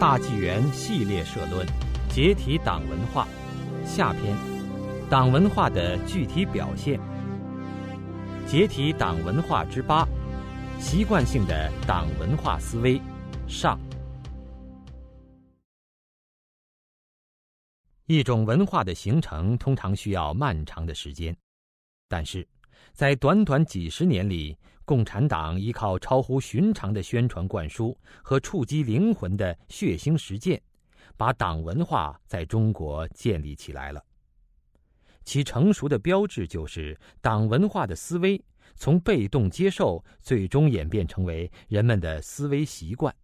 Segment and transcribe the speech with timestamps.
[0.00, 1.66] 大纪元系列社论：
[2.08, 3.26] 解体党文化，
[3.84, 4.32] 下篇，
[5.10, 7.00] 党文化的具体表现。
[8.46, 10.06] 解体党文化之八，
[10.78, 13.02] 习惯性的党文化思维，
[13.48, 13.76] 上。
[18.06, 21.36] 一种文化的形成通常需要漫长的时间，
[22.06, 22.46] 但是，
[22.92, 24.56] 在短短几十年里，
[24.88, 30.58] 共产党依靠超乎寻常的宣传灌输和触及灵魂的血腥实践，
[31.14, 34.02] 把党文化在中国建立起来了。
[35.26, 38.42] 其成熟的标志就是党文化的思维
[38.76, 43.14] 从被动接受，最终演变成为人们的思维习惯。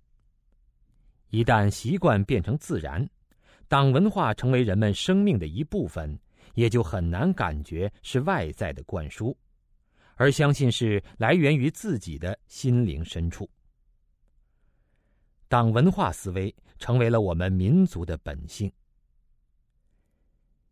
[1.30, 3.08] 一旦习惯变成自然，
[3.68, 6.18] 党文化成为人们生命的一部分，
[6.52, 9.34] 也就很难感觉是外在的灌输。
[10.16, 13.48] 而相信是来源于自己的心灵深处。
[15.48, 18.72] 党文化思维成为了我们民族的本性。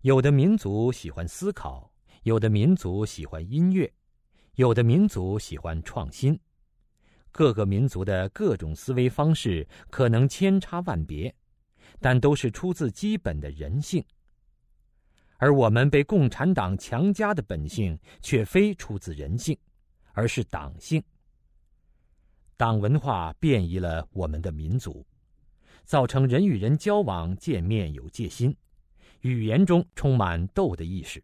[0.00, 1.92] 有的民族喜欢思考，
[2.24, 3.92] 有的民族喜欢音乐，
[4.54, 6.38] 有的民族喜欢创新。
[7.30, 11.32] 各个民族的各种思维方式可能千差万别，
[12.00, 14.04] 但都是出自基本的人性。
[15.42, 19.58] 而我们被共产党强加的本性，却非出自人性，
[20.12, 21.02] 而是党性。
[22.56, 25.04] 党文化变异了我们的民族，
[25.82, 28.56] 造成人与人交往见面有戒心，
[29.22, 31.20] 语言中充满斗的意识。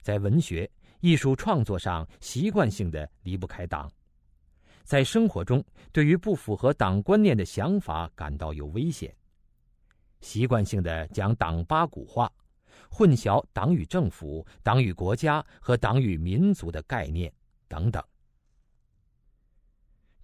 [0.00, 3.88] 在文学艺术创作上，习惯性的离不开党；
[4.84, 9.12] 在生活中，对于不符合党观念的想法感到有危险，
[10.20, 12.30] 习惯性的讲党八股话。
[12.90, 17.32] 混淆党与政府、党与国家和党与民族的概念
[17.68, 18.04] 等等，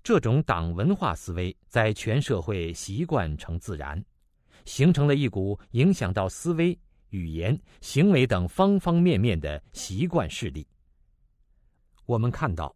[0.03, 4.05] 这种党文化思维在全社会习惯成自然，
[4.65, 6.79] 形成了一股影响到思维、
[7.11, 10.67] 语言、行为等方方面面的习惯势力。
[12.05, 12.75] 我们看到，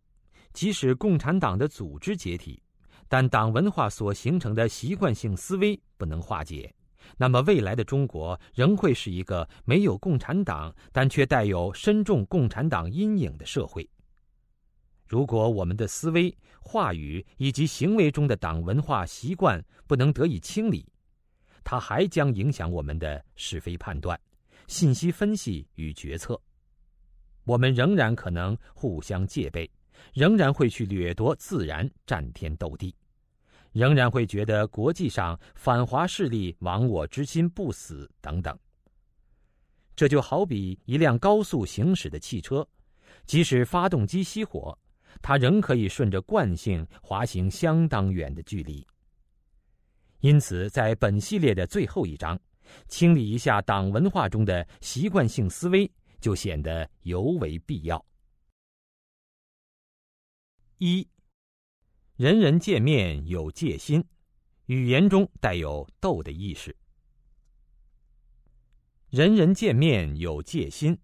[0.52, 2.62] 即使共产党的组织解体，
[3.08, 6.72] 但党文化所形成的习惯性思维不能化解。
[7.16, 13.88] 那么，未来的中国仍会是一个没有共产党，但却带有深重共产党阴影的社会。
[15.06, 20.86] 如果我们的思维、话语以及行为中的党文化习惯不能得以清理，
[21.64, 24.18] 它还将影响我们的是非判断、
[24.68, 26.40] 信息分析与决策。
[27.44, 29.68] 我们仍然可能互相戒备，
[30.14, 32.94] 仍然会去掠夺自然，战天斗地。
[33.72, 38.58] 仍然会觉得国际上反华势力亡我之心不死等等。
[39.94, 42.66] 这就好比一辆高速行驶的汽车，
[43.26, 44.76] 即使发动机熄火，
[45.20, 48.86] 它仍可以顺着惯性滑行相当远的距离。
[50.20, 52.38] 因此，在本系列的最后一章，
[52.88, 58.04] 清理一下党文化中的习惯性思维，就显得尤为必要。
[60.78, 61.06] 一。
[62.20, 64.04] 人人见面有戒心，
[64.66, 66.76] 语言中带有斗的意识。
[69.08, 70.98] 人人见面有戒心。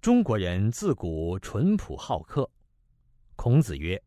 [0.00, 2.50] 中国人自古淳朴好客。
[3.36, 4.02] 孔子曰：“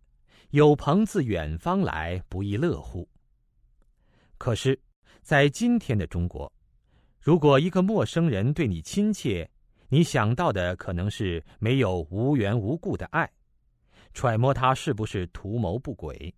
[0.52, 3.08] 有朋自远方来，不亦乐乎？”
[4.38, 4.78] 可是，
[5.22, 6.52] 在今天的中国，
[7.22, 9.50] 如果一个陌生人对你亲切，
[9.88, 13.32] 你想到的可能是没有无缘无故的爱。
[14.14, 16.34] 揣摩他是不是图谋不轨。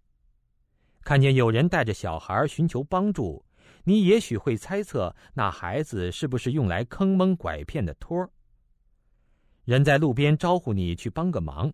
[1.03, 3.43] 看见有人带着小孩寻求帮助，
[3.83, 8.29] 你也许会猜测那孩子是不是用来坑蒙拐骗的托儿。
[9.63, 11.71] 人在路边招呼你去帮个忙，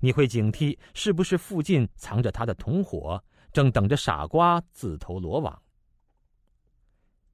[0.00, 5.62] 你会警惕是不是附近藏着他的同伙，正等着傻瓜自投罗网。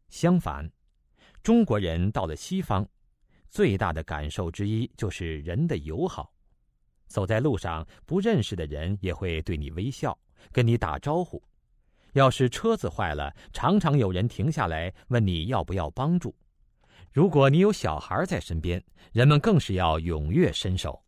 [0.08, 0.68] 相反，
[1.42, 2.88] 中国人到了西方，
[3.48, 6.32] 最大的感受之一就是人的友好。
[7.08, 10.16] 走在路上，不认识的人也会对你微笑，
[10.52, 11.42] 跟你打招呼。
[12.12, 16.34] 要是车子坏了，常常有人停下来问你要不要帮助。
[17.12, 18.82] 如果你有小孩在身边，
[19.12, 21.02] 人们更是要踊跃伸手。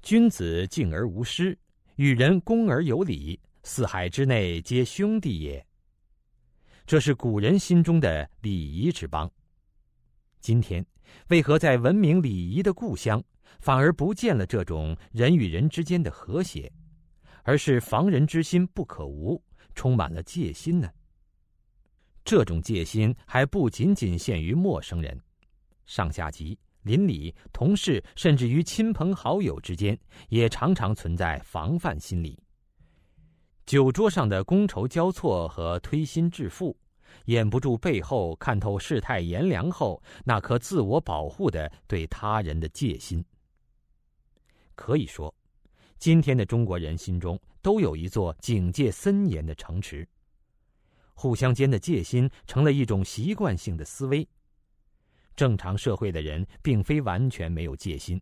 [0.00, 1.56] 君子敬而无失，
[1.96, 5.64] 与人恭而有礼，四海之内皆兄弟也。
[6.84, 9.30] 这是古人心中的礼仪之邦。
[10.40, 10.84] 今天，
[11.28, 13.22] 为何在文明礼仪的故乡？
[13.60, 16.70] 反而不见了这种人与人之间的和谐，
[17.42, 19.42] 而是防人之心不可无，
[19.74, 20.90] 充满了戒心呢。
[22.24, 25.20] 这种戒心还不仅仅限于陌生人，
[25.86, 29.98] 上下级、邻里、同事，甚至于亲朋好友之间，
[30.28, 32.38] 也常常存在防范心理。
[33.66, 36.76] 酒桌上的觥筹交错和推心置腹，
[37.26, 43.24] 掩不住背后看透世态炎凉后那颗自我保护的对他人的戒心。
[44.74, 45.34] 可以说，
[45.98, 50.06] 今天的中国人心中都有一座警戒森严的城池，
[51.14, 54.26] 互相间的戒心成了一种习惯性的思维。
[55.34, 58.20] 正常社会的人并非完全没有戒心，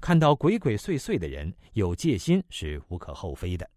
[0.00, 3.68] 看到鬼鬼祟祟的人有戒心是无可厚非的。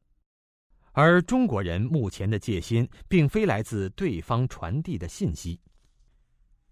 [0.92, 5.60] 而中国人目前的戒心，并非来自对方传递的信息。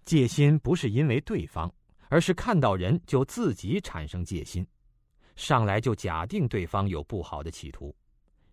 [0.03, 1.71] 戒心不是因为对方，
[2.09, 4.65] 而是看到人就自己产生戒心，
[5.35, 7.95] 上来就假定对方有不好的企图。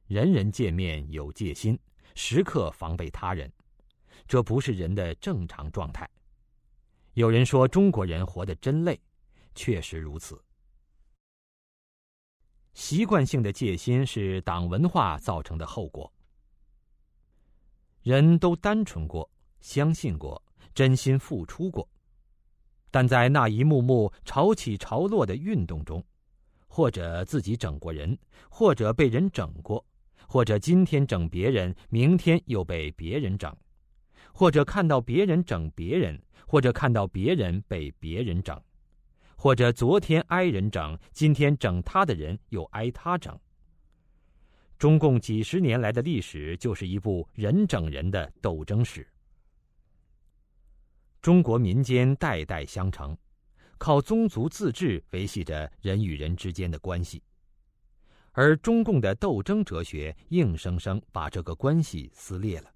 [0.07, 1.79] 人人见面有戒心，
[2.15, 3.51] 时刻防备他人，
[4.27, 6.09] 这不是人的正常状态。
[7.15, 9.01] 有人说中国人活得真累，
[9.55, 10.43] 确实如此。
[12.75, 16.11] 习惯性的戒心是党文化造成的后果。
[18.03, 19.31] 人都单纯过，
[19.61, 20.43] 相信过，
[20.75, 21.89] 真心付出过，
[22.91, 26.05] 但在那一幕幕潮起潮落的运动中，
[26.75, 29.85] 或者自己整过人，或者被人整过，
[30.27, 33.55] 或者今天整别人，明天又被别人整，
[34.33, 38.59] 或者看到别人整别人，或者看到别人被别人整。
[39.37, 43.39] 或者昨天挨人整，今天整他的人又挨他整。
[44.79, 49.07] 中共几十年来的历史就是一部人整人的斗争史。
[51.21, 53.15] 中国民间代代相承，
[53.83, 57.21] 靠宗族自治维系着人与人之间的关系，
[58.31, 62.73] 而中共的斗争哲学硬生生把这个关系撕裂了。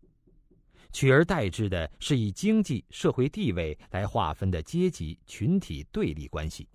[0.90, 6.68] 取而代之的是以经济社会地位来划分的阶级群体对立关系。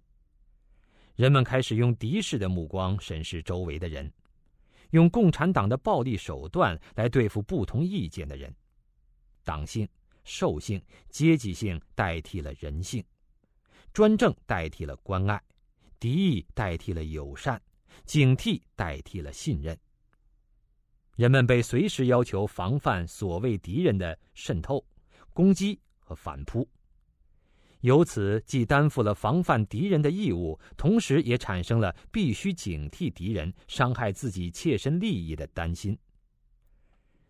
[1.17, 4.09] 人们开始用敌视的目光审视周围的人，
[4.91, 8.55] 用共产党的暴力手段来对付不同意见的人。
[9.43, 9.85] 党性、
[10.23, 13.03] 兽性、阶级性代替了人性，
[13.93, 15.41] 专政代替了关爱，
[15.99, 17.61] 敌意代替了友善，
[18.05, 19.77] 警惕代替了信任。
[21.17, 24.83] 人们被随时要求防范所谓敌人的渗透、
[25.33, 26.67] 攻击和反扑，
[27.81, 35.97] 由此既担负了防范敌人的义务，同时也产生了必须警惕敌人伤害自己切身利益的担心。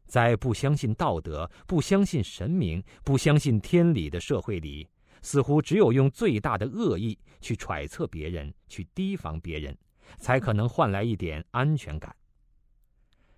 [0.05, 4.87] 在不相信道德、不相信神明、不相信天理的社会里，
[5.21, 9.77] 似乎只有用最大的恶意去揣测别人、去提防别人，
[10.17, 12.15] 才可能换来一点安全感。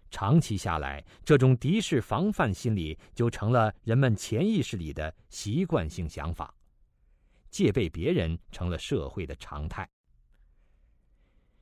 [0.10, 6.54] 长期下来，这种敌视防范心理就成了人们潜意识里的习惯性想法，
[7.50, 9.90] 戒备别人成了社会的常态。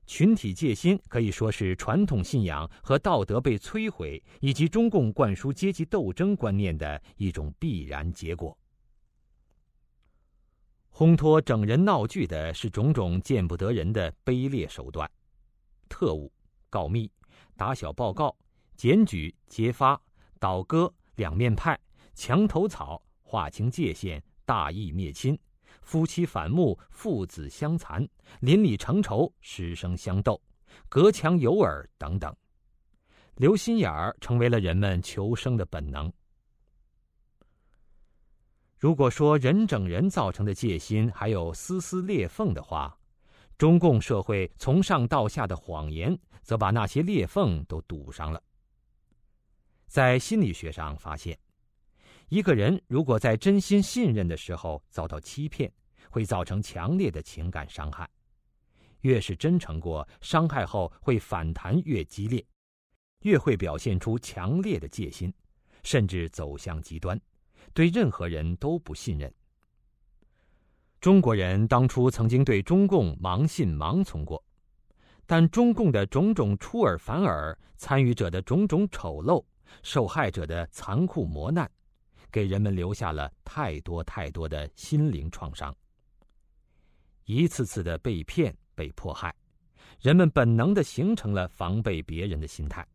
[0.05, 8.57] 群体戒心可以说是传统信仰和道德被摧毁，以及中共灌输阶级斗争观念的一种必然结果。
[11.01, 15.09] 烘托整人闹剧的是种种见不得人的卑劣手段，
[15.89, 16.31] 特务、
[16.69, 17.11] 告密。
[17.57, 18.37] 打小报告、
[18.75, 19.99] 检举、揭发、
[20.39, 21.75] 倒戈、两面派、
[22.13, 25.35] 墙头草、划清界限、大义灭亲、
[25.81, 28.07] 夫妻反目、父子相残、
[28.39, 30.39] 邻里成仇、师生相斗、
[30.87, 32.31] 隔墙有耳等等，
[33.37, 36.13] 留心眼儿成为了人们求生的本能。
[38.81, 42.97] 如果说人整人造成的戒心还有丝丝裂缝的话，
[43.55, 48.41] 中共社会从上到下的谎言，则把那些裂缝都堵上了。
[49.85, 51.37] 在心理学上发现，
[52.29, 55.71] 一个人如果在真心信任的时候遭到欺骗，
[56.09, 58.09] 会造成强烈的情感伤害。
[59.01, 62.43] 越是真诚过，伤害后会反弹越激烈，
[63.19, 65.31] 越会表现出强烈的戒心，
[65.83, 67.21] 甚至走向极端，
[67.73, 69.33] 对任何人都不信任。
[70.99, 74.43] 中国人当初曾经对中共盲信盲从过，
[75.25, 79.43] 但中共的种种出尔反尔、参与者的种种丑陋、
[79.81, 81.69] 受害者的残酷磨难，
[82.31, 85.75] 给人们留下了太多太多的心灵创伤。
[87.25, 89.33] 一次次的被骗、被迫害，
[90.01, 92.85] 人们本能的形成了防备别人的心态。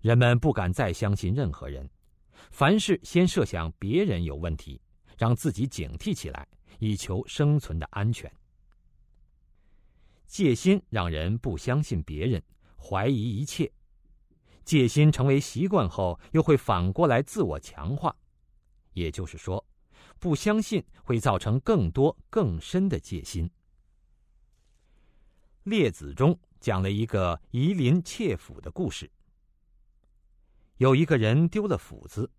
[0.00, 1.88] 人们不敢再相信任何人，
[2.50, 4.80] 凡事先设想别人有问题，
[5.16, 6.46] 让自己警惕起来。
[6.80, 8.32] 以求生存的安全，
[10.28, 12.40] 戒心让人不相信别人，
[12.76, 13.68] 怀疑一切。
[14.64, 18.14] 戒心成为习惯后，又会反过来自我强化。
[18.92, 19.66] 也就是说，
[20.20, 23.50] 不相信会造成更多更深的戒心。
[25.64, 29.10] 列子中讲了一个夷陵窃斧的故事，
[30.78, 32.30] 有一个人丢了斧子，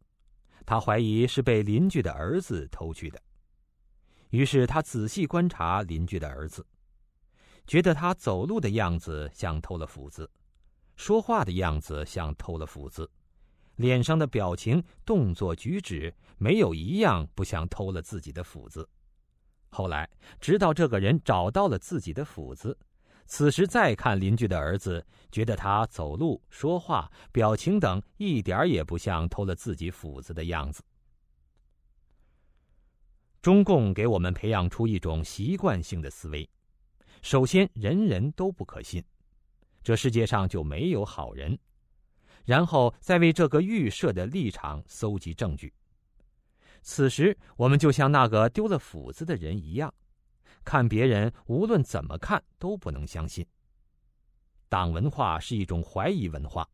[0.65, 3.21] 他怀疑是被邻居的儿子偷去的。
[4.29, 6.65] 于是他仔细观察邻居的儿子，
[7.67, 10.29] 觉得他走路的样子像偷了斧子，
[10.95, 13.09] 说话的样子像偷了斧子，
[13.75, 18.87] 脸上的表情、动作、举止没有一样不像偷了自己的斧子。
[19.69, 22.77] 后来，直到这个人找到了自己的斧子。
[23.31, 30.83] 此时再看邻居的儿子，觉得他走路、说话、表情等一点也不像偷了自己斧子的样子。
[33.39, 36.49] 中共给我们培养出一种习惯性的思维：
[37.21, 39.01] 首先，人人都不可信，
[39.83, 41.55] 这世界上就没有好人；
[42.45, 45.71] 然后再为这个预设的立场搜集证据。
[46.81, 49.93] 此时，我们就像那个丢了斧子的人一样。
[50.69, 53.43] 看别人，无论怎么看都不能相信。
[54.69, 56.69] 党文化是一种怀疑文化，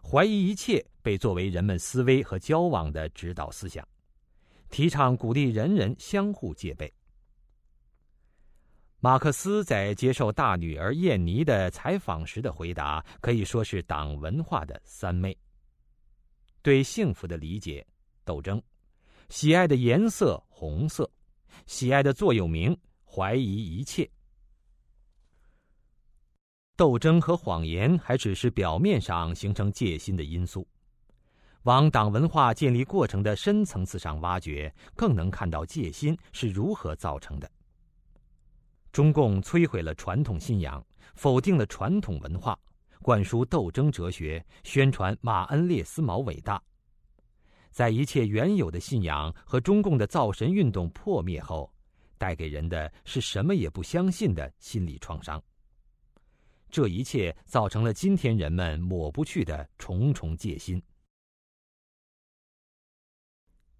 [0.00, 3.84] 怀疑一切被作为人们思维和交往的指导思想，
[4.70, 6.94] 提倡鼓励人人相互戒备。
[9.00, 15.36] 马克思在接受大女儿燕妮的采访时的回答，可以说是党文化的三昧：
[16.62, 17.84] 对幸福的理解，
[18.24, 18.56] 斗争；
[19.30, 21.04] 喜爱的颜色红色；
[21.66, 22.78] 喜爱的座右铭。
[23.14, 24.10] 怀疑一切，
[26.78, 30.66] 斗争和谎言还只是表面上形成戒心的因素，
[31.64, 37.50] 往党文化建立过程的深层次上挖掘，更能看到戒心是如何造成的。
[38.92, 40.82] 中共摧毁了传统信仰，
[41.14, 42.58] 否定了传统文化，
[43.02, 46.62] 灌输斗争哲学，宣传马恩列斯毛伟大，
[47.70, 51.70] 在一切原有的信仰和中共的造神运动破灭后。
[52.22, 55.42] 带给人的是什么也不相信的心理创伤。
[56.70, 60.80] 这一切造成了今天人们抹不去的重重戒心。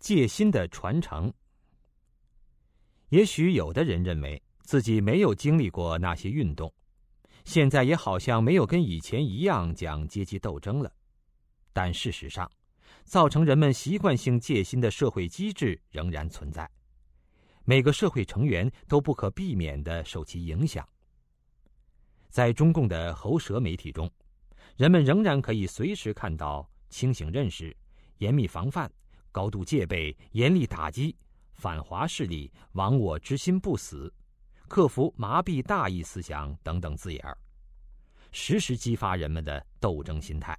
[0.00, 1.32] 戒心的传承。
[3.10, 6.74] 也许有的人认为自己没有经历过那些运动，
[7.44, 10.92] 现在也好像没有跟以前一样讲阶级斗争了。
[11.72, 12.50] 但事实上，
[13.04, 16.68] 造成人们习惯性戒心的社会机制仍然存在。
[17.64, 20.86] 每个社会成员都不可避免的受其影响。
[22.28, 24.10] 在中共的喉舌媒体中，
[24.76, 27.76] 人们仍然可以随时看到清醒认识、
[28.18, 28.90] 严密防范、
[29.30, 31.14] 高度戒备、严厉打击、
[31.52, 34.12] 反华势力、亡我之心不死、
[34.66, 37.36] 克服麻痹大意思想等等字眼儿，
[38.30, 40.58] 时时激发人们的斗争心态。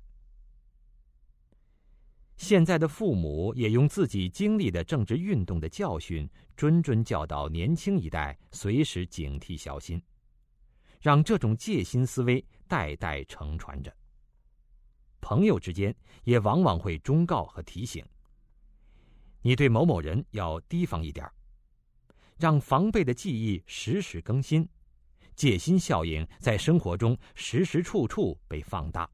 [2.36, 10.02] 现在的父母也用自己经历的政治运动的教训，谆谆教导年轻一代随时警惕小心，
[11.00, 13.96] 让这种戒心思维代代承传着。
[15.22, 18.06] 朋友之间也往往会忠告和提醒：
[19.42, 21.26] 你对某某人要提防一点
[22.38, 24.68] 让防备的记忆时时更新，
[25.36, 29.10] 戒心效应在生活中时时处处被放大。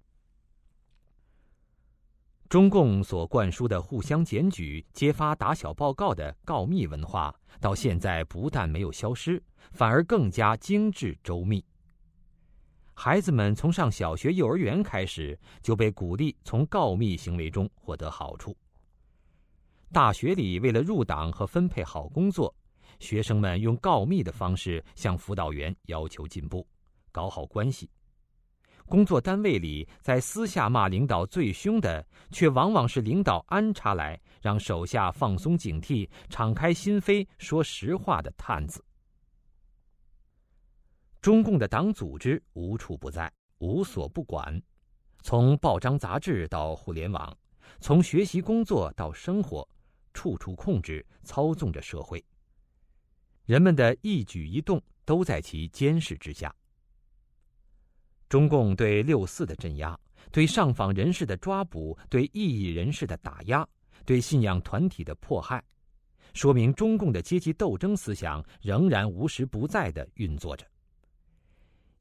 [2.50, 9.40] 中共所灌输的互相检举、揭发打小报告的告密文化，到现在不但没有消失，
[9.72, 11.64] 反而更加精致周密。
[12.96, 18.58] 孩子们从上小学、幼儿园开始，就被鼓励从告密行为中获得好处。
[19.94, 22.54] 大学里，为了入党和分配好工作，
[23.00, 26.66] 学生们用告密的方式向辅导员要求进步，
[27.12, 27.88] 搞好关系。
[28.90, 38.84] 工作单位里，在私下骂领导最凶的，却往往是领导安插来让手下放松警惕、敞开心扉、说实话的探子。
[41.22, 44.60] 中共的党组织无处不在，无所不管，
[45.22, 47.38] 从报章杂志到互联网，
[47.80, 49.68] 从学习工作到生活，
[50.16, 52.26] 处处控制、操纵着社会。
[53.46, 56.54] 人们的一举一动都在其监视之下。
[58.30, 60.00] 中共对六四的镇压，
[60.32, 63.68] 对上访人士的抓捕，对异议人士的打压，
[64.06, 65.64] 对信仰团体的迫害，
[66.36, 70.64] 说明中共的阶级斗争思想仍然无时不在的运作着。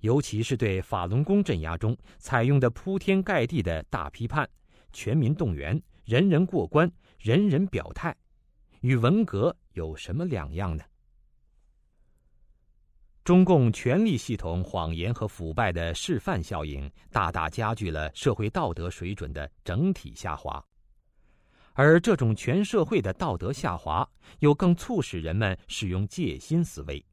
[0.01, 4.49] 尤其是对法轮功镇压中采用的铺天盖地的大批判、
[4.93, 8.15] 全民动员、人人过关、人人表态，
[8.83, 10.85] 与文革有什么两样呢？
[13.29, 20.65] 中共权力系统谎言和腐败的示范效应，大大加剧了社会道德水准的整体下滑，
[21.75, 24.09] 而这种全社会的道德下滑，
[24.39, 27.05] 又更促使人们使用戒心思维。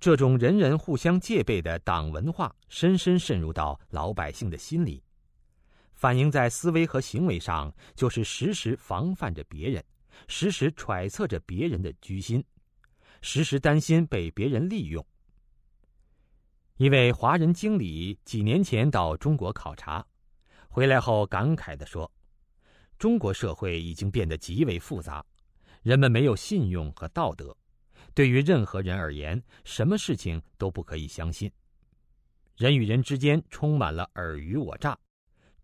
[0.00, 5.00] 这种人人互相戒备的党文化，深深渗入到老百姓的心里，
[5.92, 9.84] 反映在思维和行为上，就是时时防范着别人，
[10.26, 12.44] 时时揣测着别人的居心，
[13.24, 15.04] 时时担心被别人利用。
[16.76, 20.06] 一位华人经理几年前到中国考察，
[20.68, 22.08] 回来后感慨地说
[22.98, 25.24] ：“中国社会已经变得极为复杂，
[25.82, 27.56] 人们没有信用和道德，
[28.12, 31.50] 对于任何人而言，什么事情都不可以相信。
[32.58, 34.98] 人与人之间充满了尔虞我诈，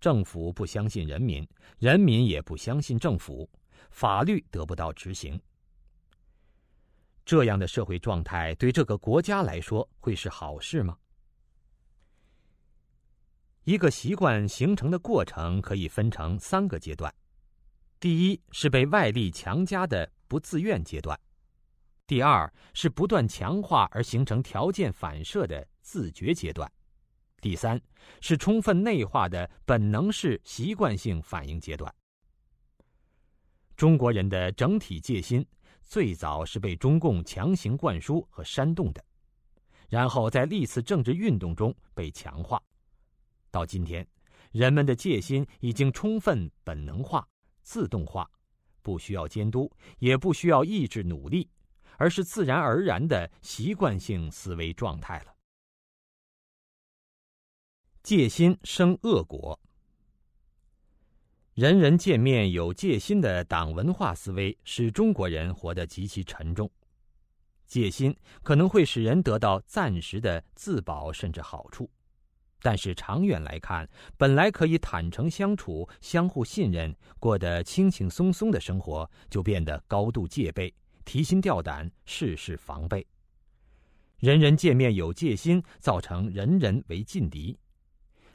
[0.01, 1.47] 政府不相信人民，
[1.79, 3.47] 人民也不相信政府，
[3.91, 5.39] 法律得不到执行。
[7.25, 10.97] 这样的社会状态对这个国家来说会是好事吗？”
[13.65, 17.15] 一个习惯形成的过程可以分成三个阶段：
[18.01, 21.17] 第一是被外力强加的不自愿阶段；
[22.07, 26.67] 第二是不断强化而形成条件反射的自觉阶段；
[27.41, 27.81] 第三
[28.21, 31.95] 是充分内化的本能式习惯性反应阶段。
[33.77, 35.47] 中国人的整体戒心
[35.91, 39.05] 最早是被中共强行灌输和煽动的，
[39.89, 42.63] 然后在历次政治运动中被强化。
[43.51, 44.07] 到今天，
[44.53, 47.29] 人们的戒心已经充分本能化、
[47.63, 48.31] 自动化，
[48.83, 49.69] 不需要监督，
[49.99, 51.51] 也不需要意志努力，
[51.97, 55.35] 而是自然而然的习惯性思维状态了。
[58.05, 59.59] 戒心生恶果，
[61.55, 66.71] 人人见面有戒心的党文化思维，使中国人活得极其沉重。
[67.67, 71.91] 戒心可能会使人得到暂时的自保，甚至好处。
[72.63, 80.73] 但是长远来看，本来可以坦诚相处、相互信任、过得轻轻松松的生活，就变得高度戒备、
[81.05, 83.05] 提心吊胆、事事防备。
[84.19, 87.59] 人人见面有戒心，造成人人为劲敌，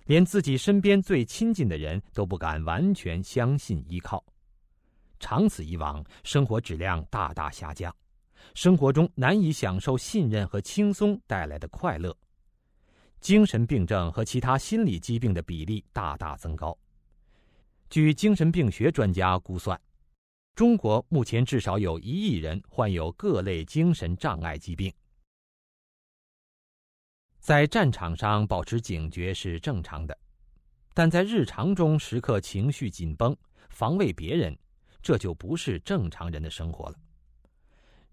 [0.05, 4.23] 连自己身边最亲近的人都不敢完全相信依靠。
[5.19, 7.93] 长此以往，生活质量大大下降，
[8.53, 12.15] 生活中难以享受信任和轻松带来的快乐。
[13.19, 16.77] 精神病症和其他心理疾病的比例大大增高。
[17.89, 19.79] 据精神病学专家估算，
[20.53, 24.93] 中国目前至少有一亿人患有各类精神障碍疾病。
[27.45, 30.17] 在战场上保持警觉是正常的，
[30.95, 33.37] 但在日常中时刻情绪紧绷、
[33.69, 34.57] 防卫别人，
[34.99, 36.95] 这就不是正常人的生活了。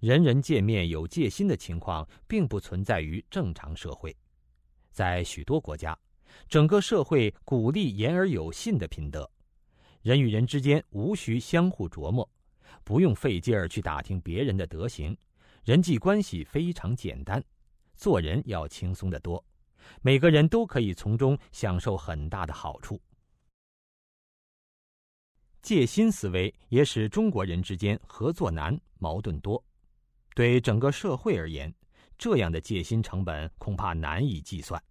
[0.00, 4.14] 人人见面有戒心的情况，并不存在于正常社会。
[4.90, 5.98] 在许多国家，
[6.46, 9.26] 整个社会鼓励言而有信的品德，
[10.02, 12.28] 人与人之间无需相互琢磨，
[12.84, 15.16] 不用费劲儿去打听别人的德行，
[15.64, 17.42] 人际关系非常简单，
[18.02, 19.42] 做人要轻松得多，
[20.00, 23.00] 每个人都可以从中享受很大的好处。
[25.62, 29.64] 戒心思维也使中国人之间合作难、矛盾多，
[30.34, 31.72] 对整个社会而言。
[32.18, 34.82] 这样的戒心成本恐怕难以计算。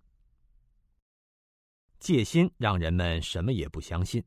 [1.99, 4.23] 戒心让人们什么也不相信，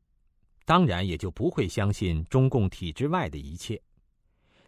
[0.63, 3.81] 当然也就不会相信中共体制外的一切，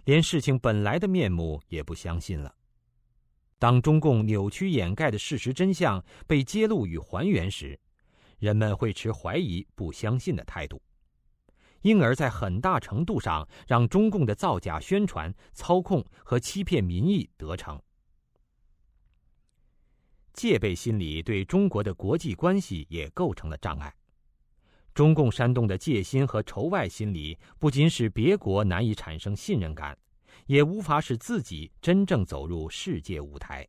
[0.06, 2.57] 连事情本来的面目也不相信了。
[3.60, 7.80] 当中共扭曲掩盖的事实真相被揭露与还原时，
[8.40, 10.82] 人们会持怀疑、不相信的态度，
[11.82, 17.82] 因而，在很大程度上让中共的造假宣传、操控和欺骗民意得逞。
[20.34, 23.92] 戒备心理对中国的国际关系也构成了障碍。
[24.94, 29.98] 中共煽动的戒心和仇外心理，不仅使别国难以产生信任感，
[30.48, 33.68] 也无法使自己真正走入世界舞台。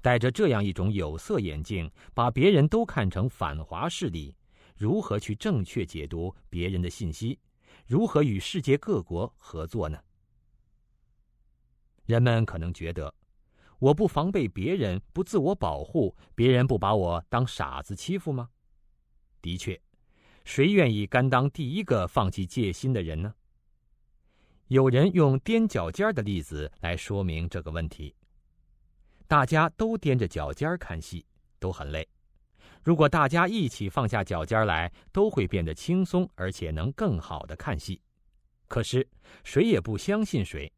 [0.00, 4.34] 戴着这样一种有色眼镜，把别人都看成反华势力，
[4.76, 7.38] 如何去正确解读别人的信息？
[7.86, 9.98] 如何与世界各国合作呢？
[12.06, 13.12] 人们可能觉得。
[13.78, 18.50] 我不防备别人，不自我保护，别人不把我当傻子欺负吗？
[19.40, 19.80] 的确，
[20.44, 23.34] 谁愿意甘当第一个放弃戒心的人呢？
[24.70, 28.14] 有人用踮脚尖的例子来说明这个问题。
[29.26, 31.26] 大家都踮着脚尖看戏，
[31.58, 32.08] 都很累。
[32.80, 38.00] 如果大家一起放下脚尖来，都会变得轻松，而且能更好的看戏。
[38.68, 39.04] 可是
[39.42, 40.72] 谁也不相信谁。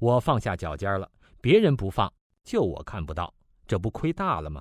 [0.00, 1.08] 我放下脚尖了，
[1.40, 2.12] 别人不放。
[2.42, 3.32] 就我看不到，
[3.64, 4.60] 这不亏大了吗？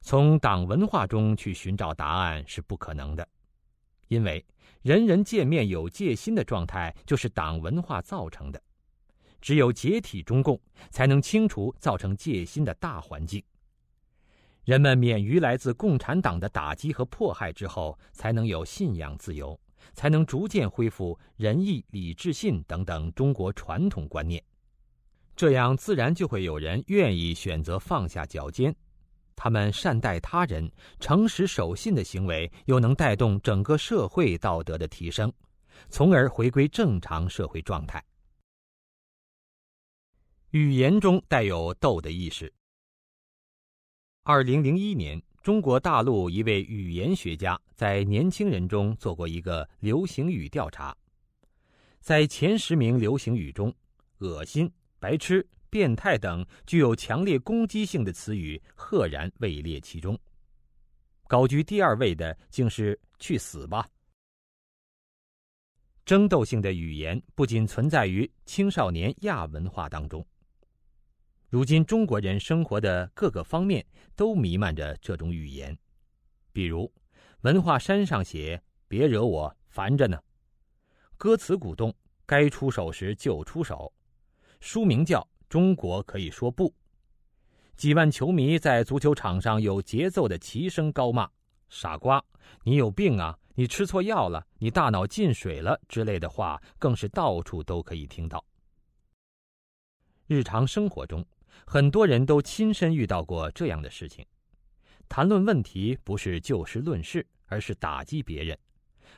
[0.00, 3.28] 从党文化中去寻找答案是不可能的，
[4.06, 4.46] 因为
[4.82, 8.62] 人人见面有戒心的状态就是党文化造成的。
[9.40, 10.60] 只有解体中共，
[10.90, 13.42] 才能清除造成戒心的大环境。
[14.64, 19.58] 人们免于来自共产党的打击和迫害之后，才能有信仰自由，
[19.94, 24.42] 才能逐渐恢复仁义礼智信等等中国传统观念。
[25.36, 28.74] 这样自然就会有人愿意选择放下脚尖。
[29.40, 35.32] 他们善待他人、诚实守信的行为，又能带动整个社会道德的提升，
[35.88, 38.04] 从而回归正常社会状态。
[40.50, 42.52] 语言中带有斗的意识。
[44.24, 50.96] 二零零一年，中国大陆一位语言学家在年轻人中做过一个流行语调查，
[52.00, 53.72] 在前十名流行语中
[54.18, 55.46] ，“恶心”“白痴”。
[55.70, 60.18] 变态等具有强烈攻击性的词语赫然位列其中。
[61.26, 63.86] 高居第二位的竟是“去死吧”。
[66.06, 70.26] 争斗性的语言不仅存在于青少年亚文化当中，
[71.50, 73.84] 如今中国人生活的各个方面
[74.16, 75.76] 都弥漫着这种语言。
[76.50, 76.90] 比如，
[77.42, 80.18] 文化衫上写“别惹我，烦着呢”，
[81.18, 83.92] 歌词鼓动“该出手时就出手”，
[84.60, 85.28] 书名叫。
[85.48, 86.72] 中国可以说不。
[87.76, 91.30] 几万球迷在足球场上有节奏的齐声高骂
[91.70, 92.22] ：“傻瓜，
[92.64, 93.38] 你有病啊！
[93.54, 98.44] 你吃错药了，你大脑进水了”之类的话，更是到处都可以听到。
[100.26, 101.24] 日常生活中，
[101.66, 104.26] 很多人都亲身遇到过这样的事情：
[105.08, 108.58] 谈论问题不是就事论事，而是打击别人，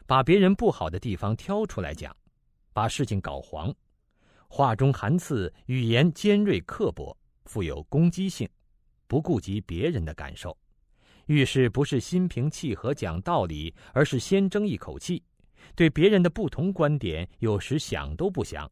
[0.06, 2.14] 把别人不好的地方挑出来讲，
[2.72, 3.74] 把事情搞黄。
[4.52, 8.48] 话中含刺，语言尖锐刻薄，富有攻击性，
[9.06, 10.58] 不顾及别人的感受，
[11.26, 15.22] 遇事不是心平气和讲道理，而是先争一口气，
[15.76, 18.68] 对别人的不同观点有时想都不想，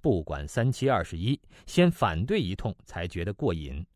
[0.00, 3.86] 不管三七二十一，先反对一通才觉得过瘾。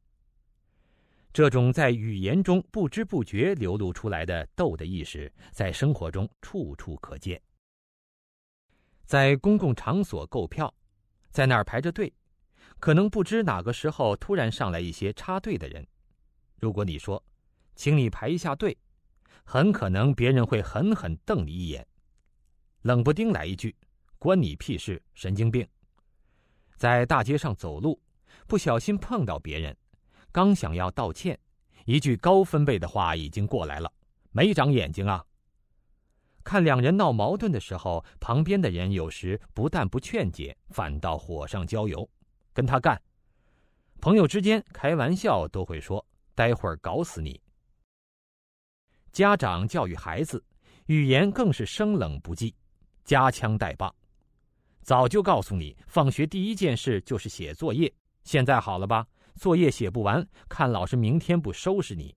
[1.32, 7.42] 这种在语言中不知不觉流露出来的斗的意识，在生活中处处可见。
[9.04, 10.72] 在公共场所购票。
[11.34, 12.14] 在那儿排着队，
[12.78, 15.84] 可能不知哪个时候突然上来一些插队的人。
[16.60, 17.20] 如果你说
[17.74, 18.78] ：“请你排一下队”，
[19.42, 21.84] 很可能别人会狠狠瞪你一眼，
[22.82, 23.74] 冷不丁来一句
[24.16, 25.66] ：“关你屁事，神经病！”
[26.78, 28.00] 在大街上走路，
[28.46, 29.76] 不小心碰到别人，
[30.30, 31.36] 刚想要道歉，
[31.84, 33.92] 一句高分贝的话已经过来了
[34.30, 35.24] ：“没长眼睛啊！”
[36.44, 42.08] 看两人闹矛盾的时候，旁边的人有时不但不劝解，反倒火上浇油，
[42.52, 43.00] 跟他干。
[44.00, 46.04] 朋友之间开玩笑都会说
[46.36, 47.40] ：“待会儿搞死你。”
[49.10, 50.44] 家长教育孩子，
[50.86, 52.54] 语言更是生冷不忌，
[53.04, 53.92] 夹枪带棒。
[54.82, 57.90] 早就告诉你，放学第一件事就是写作业。
[58.24, 59.06] 现在好了吧？
[59.36, 62.14] 作业写不完，看老师明天不收拾你。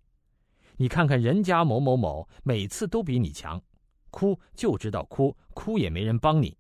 [0.76, 3.62] 你看看人家某某某，每次都比你强。
[4.18, 6.58] 哭就知道哭，哭也没人帮你，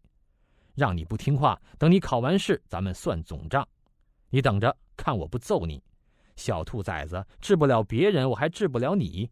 [0.75, 1.59] 让你不听话。
[1.79, 3.67] 等你考完试，咱们算总账。
[4.29, 5.83] 你等着看，我不揍你，
[6.35, 7.25] 小兔崽子！
[7.41, 9.27] 治不了别人，我还治不了你。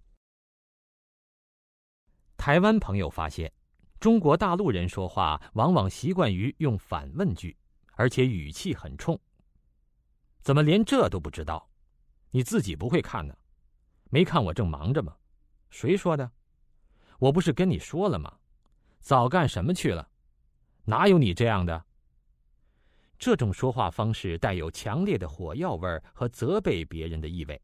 [2.35, 3.53] 台湾朋友发现，
[3.99, 7.55] 中国大陆人说话往往习惯于用反问句，
[7.93, 9.19] 而且语气很冲。
[10.41, 11.69] 怎么连这都不知道？
[12.31, 13.37] 你自己不会看呢？
[14.09, 15.15] 没看我正忙着吗？
[15.69, 16.31] 谁说的？
[17.25, 18.31] 我不是跟你说了吗？
[19.01, 20.07] 早干什么去了？
[20.83, 21.83] 哪有你这样的？
[23.17, 27.59] 这种说话方式带有强烈的火药味和责备别人的意味，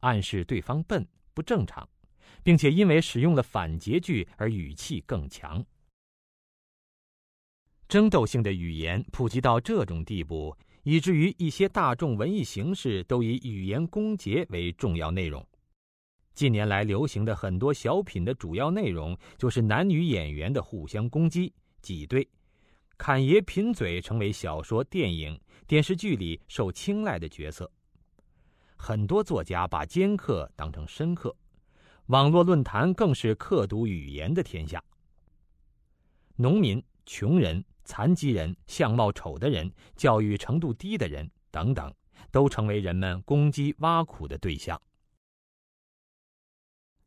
[0.00, 1.86] 暗示对方笨不正常，
[2.42, 5.62] 并且因为使用了反诘句而语气更强。
[7.86, 15.46] 争斗性的语言普及到这种地步，以至于一些大众文艺形式都以语言攻讦为重要内容。
[16.34, 22.28] 近年来流行的很多小品的主要内容，就是男女演员的互相攻击、挤兑、
[22.98, 27.70] 侃爷贫嘴，成为小说、电影、电视剧里受青睐的角色。
[28.76, 31.34] 很多作家把尖刻当成深刻，
[32.06, 34.82] 网络论坛更是刻读语言的天下。
[36.34, 41.94] 农民、穷人、残疾人、相貌丑的人、教育程度低的人等等，
[42.32, 44.78] 都成为人们攻击挖苦的对象。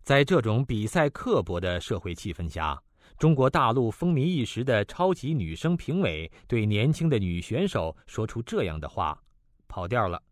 [0.08, 2.82] 在这种比赛刻薄的社会气氛下，
[3.18, 9.22] 中国大陆风靡一时的超级女声评委对年轻的女选手说出这样的话
[9.68, 10.24] ：“跑调了，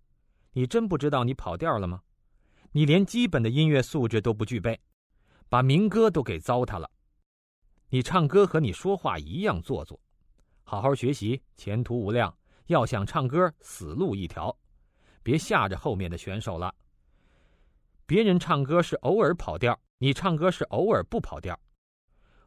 [0.53, 2.01] 你真不知道你跑调了吗？
[2.71, 4.79] 你连基本的音乐素质都不具备，
[5.49, 6.89] 把民歌都给糟蹋了。
[7.89, 9.99] 你唱歌和你说话一样做作，
[10.63, 12.33] 好好学习，前途无量。
[12.67, 14.57] 要想唱歌，死路一条，
[15.21, 16.73] 别吓着后面的选手了。”
[18.07, 21.59] 别人唱歌是偶尔跑调，你唱歌是偶尔不跑调。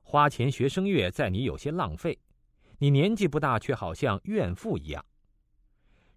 [0.03, 2.17] 花钱学声乐，在你有些浪费。
[2.79, 5.05] 你年纪不大，却好像怨妇一样。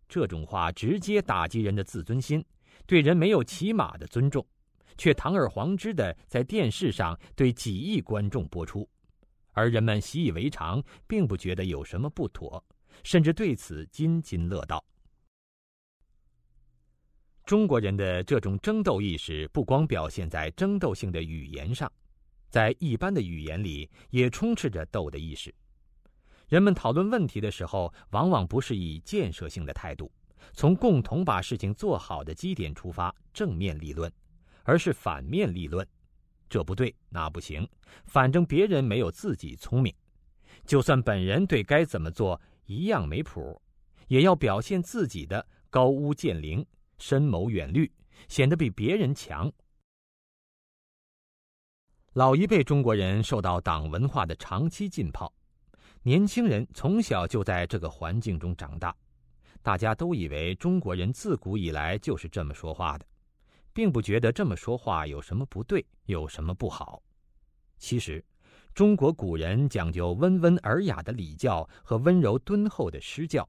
[0.07, 2.45] 这种话直接打击人的自尊心，
[2.85, 4.45] 对人没有起码的尊重，
[4.95, 8.87] 却堂而皇之的在电视上对几亿观众播出，
[9.53, 12.63] 而人们习以为常，并不觉得有什么不妥，
[13.03, 14.85] 甚至对此津津乐道。
[17.51, 21.91] 中国人的这种争斗意识，不光表现在争斗性的语言上，
[22.49, 25.53] 在一般的语言里也充斥着斗的意识。
[26.47, 30.09] 人们讨论问题的时候，往往不是以建设性的态度，
[30.53, 34.09] 从共同把事情做好的基点出发正面立论，
[34.63, 35.85] 而是反面立论。
[36.47, 37.67] 这不对，那不行，
[38.05, 39.93] 反正别人没有自己聪明，
[40.65, 43.61] 就算本人对该怎么做一样没谱，
[44.07, 46.65] 也要表现自己的高屋建瓴、
[47.01, 47.91] 深谋远虑，
[48.27, 49.51] 显得比别人强。
[52.13, 55.33] 老一辈中国人受到党文化的长期浸泡。
[56.03, 58.95] 年轻人从小就在这个环境中长大，
[59.61, 63.05] 大家都以为中国人自古以来就是这么说话的，
[63.73, 67.01] 并不觉得这么说话有什么不对，有什么不好。
[67.77, 68.23] 其实，
[68.73, 73.47] 中国古人讲究温文尔雅的礼教和温柔敦厚的诗教，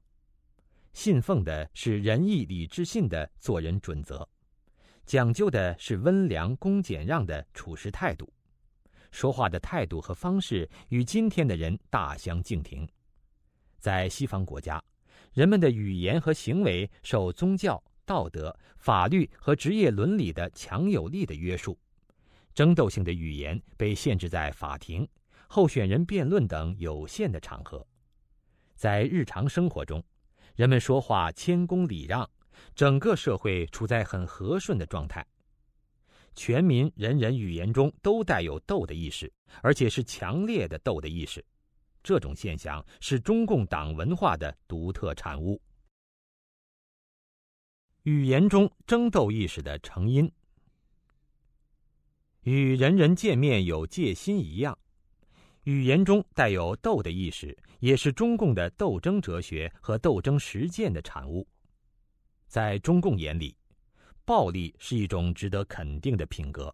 [0.93, 4.27] 信奉的是仁义礼智信的做人准则，
[5.05, 8.31] 讲究的是温良恭俭让的处事态度。
[9.11, 12.87] 说话的态度和方式与今天的人大相径庭。
[13.79, 14.81] 在西方国家，
[15.33, 21.77] 人们的语言和行为受宗教、道德、法律和职业伦理的强有力的约束，
[22.53, 25.07] 争斗性的语言被限制在法庭、
[25.47, 27.85] 候选人辩论等有限的场合。
[28.75, 30.03] 在日常生活中，
[30.55, 32.29] 人们说话谦恭礼让，
[32.75, 35.25] 整个社会处在很和顺的状态。
[36.35, 41.43] 全民人人语言中都带有斗的意识，而且是强烈的斗的意识。
[42.01, 45.61] 这种现象是中共党文化的独特产物。
[48.03, 50.29] 语言中争斗意识的成因，
[52.41, 54.77] 与人人见面有戒心一样，
[55.63, 61.45] 语言中带有斗的意识，也是中共的斗争哲学和斗争实践的产物。
[62.47, 63.53] 在中共眼里。
[64.25, 66.73] 暴力是一种值得肯定的品格。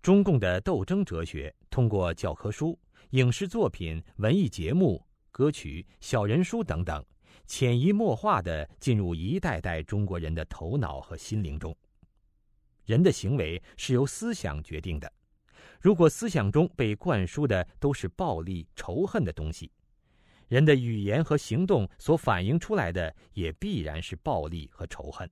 [0.00, 2.78] 中共的斗争哲学通过教科书、
[3.10, 7.04] 影视作品、文艺节目、歌曲、小人书等等，
[7.48, 11.76] 潜移默化的进入一代代中国人的头脑和心灵中。
[12.84, 15.12] 人的行为是由思想决定的，
[15.86, 19.70] 如果思想中被灌输的都是暴力、仇恨的东西，
[20.48, 25.30] 人的语言和行动所反映出来的也必然是暴力和仇恨。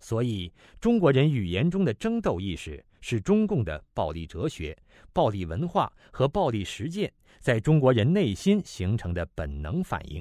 [0.00, 4.76] 所以，中国人语言中的争斗意识是中共的暴力哲学、
[5.12, 10.20] 暴力文化和暴力实践在中国人内心形成的本能反应。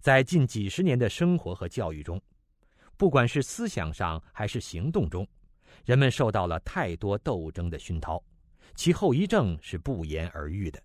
[0.00, 2.20] 在近几十年的生活和教育中，
[2.96, 5.24] 不管是思想上还是行动中，
[5.84, 8.22] 人们受到了太多斗争的熏陶，
[8.74, 10.82] 其后遗症是不言而喻的。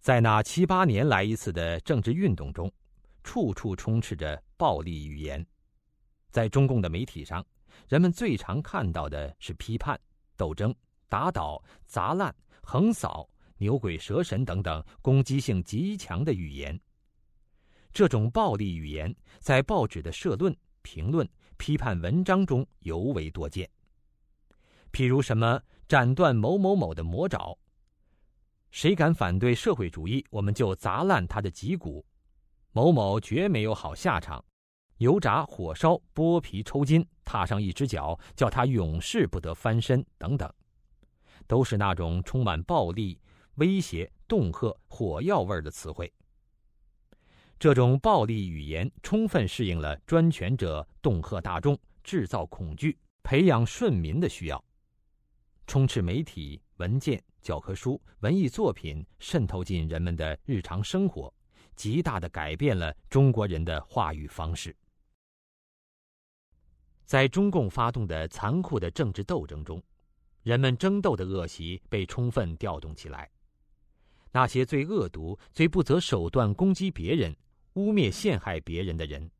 [0.00, 2.72] 在那七八年来一次的政治运动中。
[3.24, 5.46] 处处充斥着暴力语言，
[6.32, 7.46] 在中共的媒体上，
[7.88, 9.96] 人们最常看到的是批判、
[10.36, 10.74] 斗争、
[11.08, 16.76] 打倒、砸烂、横扫、牛鬼蛇神等等攻击性极强的语言。
[17.92, 21.24] 这种暴力语言在报纸的社论、评论、
[21.62, 23.70] 批判文章中尤为多见。
[24.90, 27.56] 譬如什么“斩断某某某的魔爪
[28.72, 32.04] ”，“谁敢反对社会主义，我们就砸烂他的脊骨”。
[32.74, 34.44] 某某绝没有好下场，
[34.96, 40.52] 油炸、火烧、剥皮、抽筋，踏上一只脚，叫他永世不得翻身，等等，
[41.46, 43.16] 都是那种充满暴力、
[43.54, 46.12] 威胁、恫吓、火药味的词汇。
[47.62, 54.64] 这种暴力语言充分适应了专权者恫吓大众、制造恐惧、培养顺民的需要，
[55.68, 61.32] 充斥媒体、文件、教科书、文艺作品，渗透进人们的日常生活。
[61.76, 64.74] 极大的改变了中国人的话语方式。
[67.04, 69.80] 在中共发动的残酷的政治斗争中，
[70.42, 73.30] 人们争斗的恶习被充分调动起来。
[74.32, 77.32] 那些最恶毒、最不择手段攻击别人、
[77.74, 79.30] 污蔑陷害别人的人，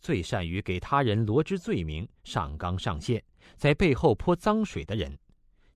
[0.00, 3.22] 最善于给他人罗织罪名、上纲上线，
[3.56, 5.18] 在背后泼脏水的人，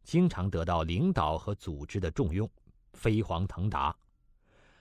[0.05, 2.51] 经常得到领导和组织的重用，
[2.93, 3.95] 飞黄腾达。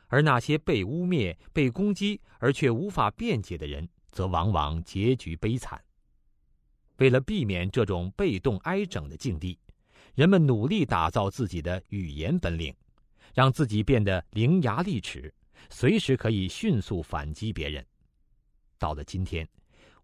[0.07, 5.83] 而那些被污蔑、被攻击而却无法辩解的人，则往往结局悲惨。
[6.97, 9.59] 为了避免这种被动挨整的境地，
[10.15, 12.73] 人们努力打造自己的语言本领，
[13.33, 15.31] 让自己变得伶牙俐齿，
[15.69, 17.85] 随时可以迅速反击别人。
[18.77, 19.47] 到了今天，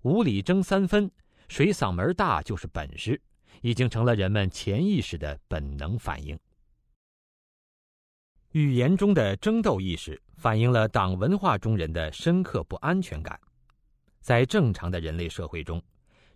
[0.02, 1.10] 五里争三分，
[1.48, 3.22] 谁嗓门大就是本事，
[3.62, 6.38] 已经成了人们潜意识的本能反应。
[8.52, 13.40] 语言中的争斗意识，反映了党文化中人的深刻不安全感。
[14.20, 15.82] 在正常的人类社会中，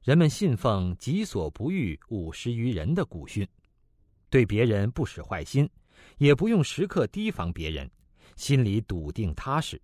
[0.03, 3.47] 人们信奉“己所不欲，勿施于人”的古训，
[4.30, 5.69] 对别人不使坏心，
[6.17, 7.89] 也不用时刻提防别人，
[8.38, 9.82] 心里笃定踏实，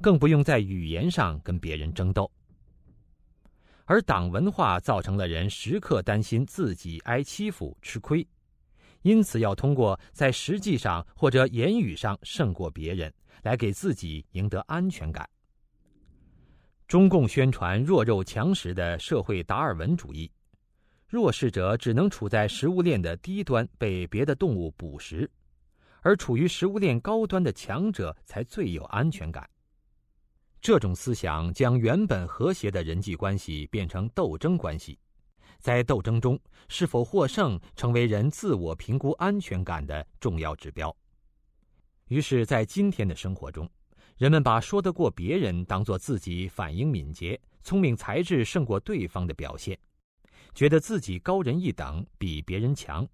[0.00, 2.28] 更不用在语言上跟别人争斗。
[3.84, 8.26] 而党文化造成了人时刻担心自己挨欺负、吃亏，
[9.02, 15.28] 因此要通过在实际上或者言语上胜过别人，来给自己赢得安全感。
[16.86, 20.30] 中共宣传弱肉强食的社会达尔文主义，
[21.06, 25.30] 弱势者只能处在食物链的低端，被别的动物捕食，
[26.02, 29.48] 而处于食物链高端的强者才最有安全感。
[30.60, 34.98] 这种思想将原本和谐的人际关系变成斗争关系，
[35.58, 40.94] 在斗争中是否获胜成为人自我评估安全感的重要指标。
[42.08, 43.68] 于是，在今天的生活中。
[44.16, 49.78] 人们把说得过别人当做自己反应敏捷、聪明才智胜过对方的表现，
[50.54, 53.08] 觉得自己高人一等，比别人强，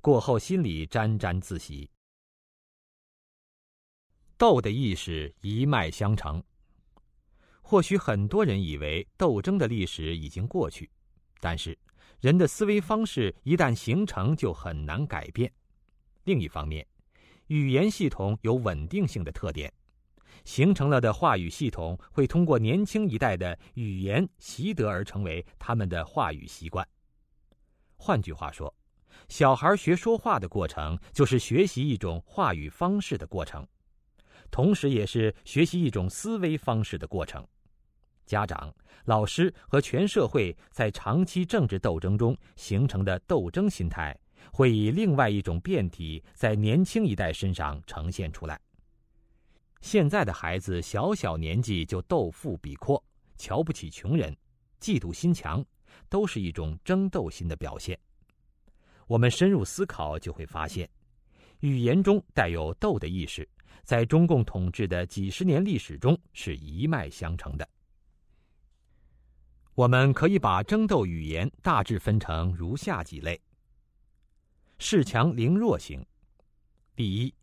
[0.00, 1.88] 过后心里沾沾自喜。
[4.40, 6.42] 斗的意识一脉相承。
[7.60, 10.90] 或许很多人以为斗争的历史已经过去，
[11.40, 11.78] 但是
[12.20, 15.52] 人的思维方式一旦形成就很难改变。
[16.24, 16.86] 另一方面，
[17.48, 19.70] 语言系统有稳定性的特点。
[20.46, 26.88] 形成了的话语系统会通过年轻一代的语言习得而成为他们的话语习惯。
[27.98, 28.74] 换句话说，
[29.28, 33.68] 小孩学说话的过程就是学习一种话语方式的过程，
[34.50, 37.46] 同时也是学习一种思维方式的过程。
[38.26, 38.72] 家长、
[39.04, 44.16] 老师和全社会在长期政治斗争中形成的斗争心态，
[44.52, 48.60] 会以另外一种变体在年轻一代身上呈现出来。
[49.80, 53.02] 现在的孩子小小年纪就斗富比阔，
[53.36, 54.36] 瞧不起穷人，
[54.78, 55.64] 嫉妒心强，
[56.08, 57.98] 都是一种争斗心的表现。
[59.06, 60.88] 我们深入思考，就会发现，
[61.60, 63.48] 语言中带有斗的意识，
[63.84, 67.68] 在中共统治的几十年历史中是一脉相承的。
[69.74, 73.40] 我们可以把争斗语言大致分成如下几类：
[74.78, 76.04] 恃强凌弱型。
[76.94, 77.34] 第一。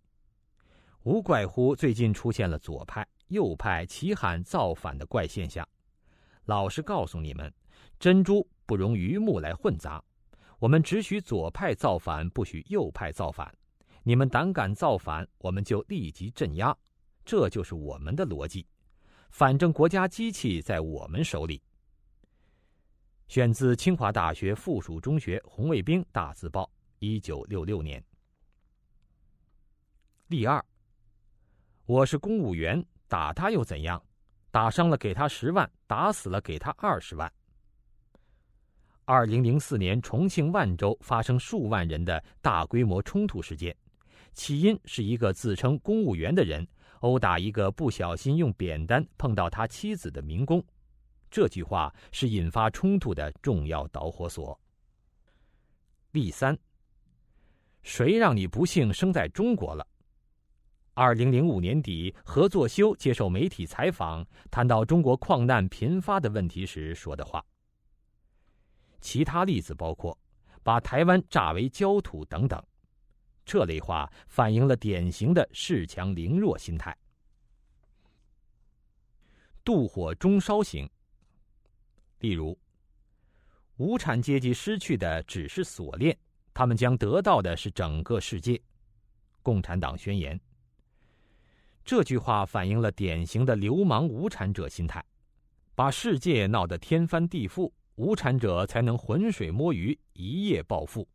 [1.04, 5.66] 无怪乎最近出现了左派、右派齐喊造反的怪现象。
[6.46, 7.52] 老实告诉你们，
[7.98, 10.04] 珍珠不容榆木来混杂。
[10.60, 13.54] 我们只许左派造反，不许右派造反。
[14.08, 16.74] 你们胆敢造反，我们就立即镇压。
[17.26, 18.66] 这就是我们的逻辑。
[19.32, 21.62] 反正国家机器在我们手里。
[23.28, 28.02] 选自清华大学附属中学红卫兵大字报，一九六六年。
[30.30, 30.64] 第二。
[31.86, 34.02] 我是公务员，打他又怎样？
[34.52, 37.30] 打伤了给他十万，打死了给他二十万。
[39.04, 43.76] 二零零四年重庆万州发生数万人的大规模冲突事件，
[44.38, 46.66] 起因是一个自称公务员的人
[47.00, 50.64] 殴打一个不小心用扁担碰到他妻子的民工，
[51.32, 54.58] 这句话是引发冲突的重要导火索。
[56.12, 56.56] 第三，
[57.82, 59.86] 谁让你不幸生在中国了？
[60.94, 67.44] 二零零五年底，何作修接受媒体采访，谈到中国矿难频发的问题时说的话。
[69.02, 70.16] 其他例子包括
[70.62, 72.64] 把台湾炸为焦土等等，
[73.48, 76.96] 这类话反映了典型的恃强凌弱心态。
[79.64, 80.88] 妒火中烧型。
[82.20, 82.60] 例如，
[83.78, 86.18] 无产阶级失去的只是锁链，
[86.54, 88.62] 他们将得到的是整个世界。
[89.42, 90.38] 共产党宣言。
[91.86, 95.02] 这句话反映了典型的流氓无产者心态，
[95.74, 101.08] 把世界闹得天翻地覆，无产者才能浑水摸鱼，一夜暴富。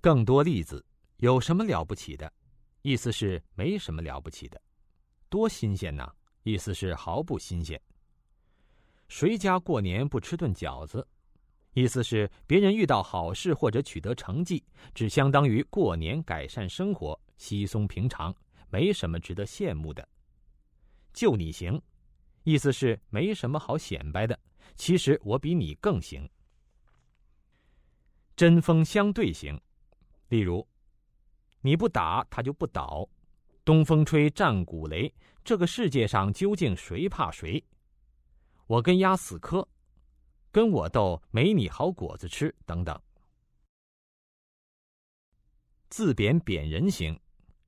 [0.00, 0.84] 更多例子，
[1.18, 2.32] 有什么了不起的？
[2.82, 4.60] 意思是没什么了不起的。
[5.28, 6.10] 多新鲜呢？
[6.42, 7.78] 意思是毫不新鲜。
[9.08, 11.06] 谁家过年不吃顿饺子？
[11.74, 17.20] 意思是别人遇到好事或者取得成绩，只相当于过年改善生活。
[17.36, 18.34] 稀松平常，
[18.70, 20.06] 没什么值得羡慕的。
[21.12, 21.80] 就你行，
[22.44, 24.38] 意思是没什么好显摆的，
[24.76, 26.28] 其实我比你更行。
[28.34, 29.60] 针锋相对型，
[30.30, 30.66] 例如，
[31.60, 33.08] 你不打他就不倒，
[33.64, 35.12] 东风吹战鼓擂，
[35.42, 37.62] 这个世界上究竟谁怕谁？
[38.68, 39.66] 我跟鸭死磕，
[40.52, 42.96] 跟我斗没你好果子吃，等等。
[45.88, 47.18] 自贬贬人型，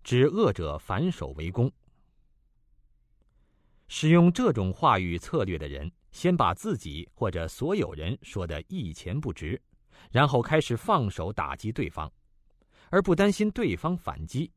[0.05, 1.69] 指恶者反手为攻。
[3.89, 9.61] 使用这种话语策略的人，先把自己或者所有人说的一钱不值，
[10.13, 12.11] 然后开始放手打击对方，
[12.93, 14.53] 而不担心对方反击。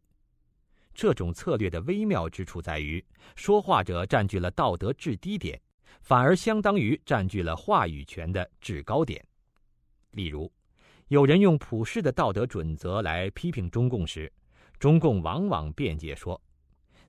[0.94, 3.04] 这种策略的微妙之处在于，
[3.36, 5.60] 说话者占据了道德制低点，
[6.02, 9.26] 反而相当于占据了话语权的制高点。
[10.12, 10.52] 例如。
[11.10, 14.32] 有人用普世的道德准则来批评中共时，
[14.80, 16.42] 中共往往辩解说，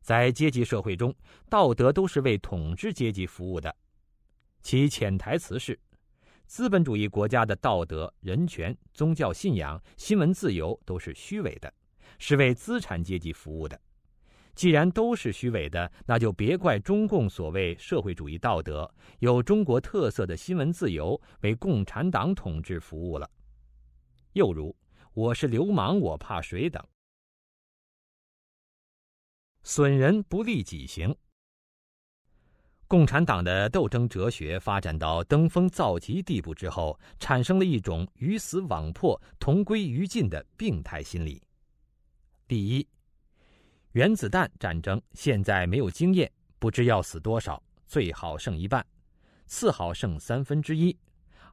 [0.02, 1.14] 在阶级社会中，
[1.48, 3.74] 道德都是为统治阶级服务的。
[4.60, 5.80] 其潜台词是，
[6.46, 11.72] 资本主义国家的道德、人权、宗教信仰、新闻自由都是虚伪的，
[12.18, 13.78] 是为资产阶级服务的。
[14.54, 23.28] 既然都是虚伪的，那就别怪中共所谓社会主义道德、有中国特色的新闻自由为共产党统治服务了。
[24.32, 24.74] 又如
[25.12, 26.82] “我是流氓，我怕谁”等，
[29.62, 31.14] 损人不利己行。
[32.88, 41.42] 共产党的斗争哲学发展到登峰造极地步之后，产生了一种鱼死网破、同归于尽的病态心理。
[42.46, 42.86] 第一，
[43.90, 46.30] 原子弹战争现在没有经验，
[46.60, 48.86] 不知要死多少，最好剩一半，
[49.46, 50.96] 次好剩三分之一，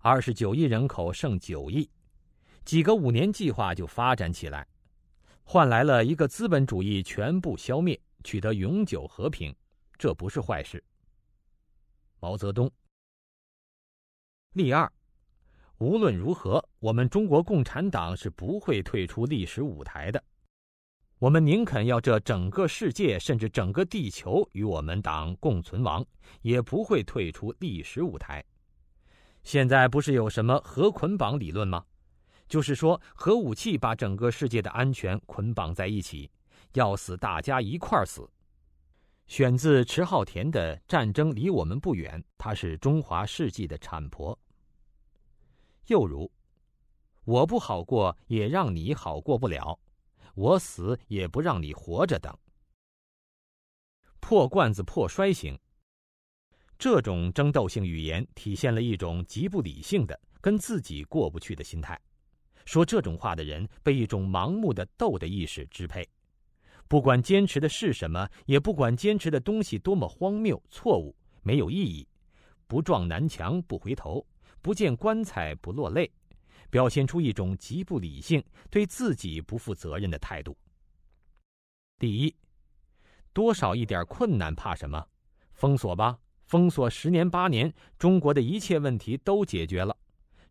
[0.01, 1.89] 二十九亿人口剩九亿。
[2.63, 4.67] 几个五年计划就发展起来，
[5.43, 9.51] 换来了一个资本主义全部消灭，取得永久和平，
[9.97, 10.81] 这不是坏事。
[12.23, 12.71] 毛泽东。
[14.53, 14.89] 例二，
[15.79, 20.23] 无论如何，我们中国共产党是不会退出历史舞台的。
[21.19, 26.05] 我们宁肯要这整个世界，甚至整个地球与我们党共存亡，
[26.41, 28.41] 也不会退出历史舞台。
[29.43, 31.83] 现在不是有什么核捆绑理论吗？
[32.47, 36.31] 就是说，核武器把整个世界的安全捆绑在一起，
[36.71, 38.25] 要死大家一块儿死。
[39.27, 44.37] 选自迟浩田的《战争离我们不远》，他是中华世纪的产婆。
[45.87, 46.31] 又如，
[47.23, 49.79] 我不好过，也让你好过不了；
[50.35, 52.37] 我死也不让你活着等。
[54.19, 55.59] 破罐子破摔型，
[56.77, 61.99] 这种争斗性语言体现了一种极不理性的、跟自己过不去的心态。
[62.65, 66.07] 说这种话的人被一种盲目的斗的意识支配，
[66.93, 72.07] 不管坚持的是什么，也不管坚持的东西多么荒谬、错误、没有意义，
[72.67, 74.23] 不撞南墙不回头，
[74.61, 76.07] 不见棺材不落泪，
[76.69, 80.55] 表现出一种极不理性、对自己不负责任的态度。
[81.97, 82.35] 第一，
[83.33, 85.03] 多少一点困难怕什么？
[85.53, 89.97] 封锁吧，封锁十年八年，中国的一切问题都解决了。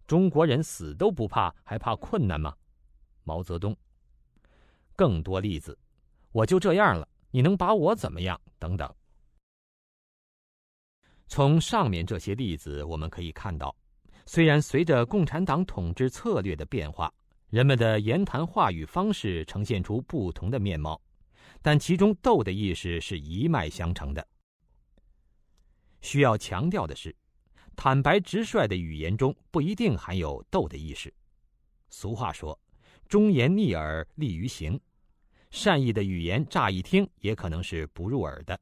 [0.09, 2.53] 中国人死都不怕，还怕困难吗？
[3.23, 3.77] 毛泽东。
[4.97, 5.79] 更多例子，
[6.33, 8.41] 我就这样了，你能把我怎么样？
[8.59, 8.93] 等等。
[11.29, 13.75] 从上面这些例子，我们可以看到，
[14.27, 17.13] 虽然随着共产党统治策略的变化，
[17.49, 21.01] 人们的言谈话语方式呈现出不同的面貌，
[21.63, 24.27] 但其中斗的意识是一脉相承的。
[26.01, 27.15] 需要强调的是。
[27.75, 31.13] 坦白直率的语言中不一定含有斗的意识。
[31.89, 32.57] 俗话说
[33.09, 34.79] ：“忠言逆耳利于行。”
[35.53, 38.59] 善意的语言乍一听也可能是不入耳的。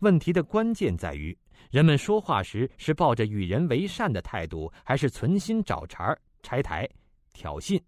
[0.00, 1.36] 问题的关键在于，
[1.70, 6.88] 人们说话时是抱着与人为善的态度，还是存心找茬、拆台、
[7.32, 7.80] 挑衅，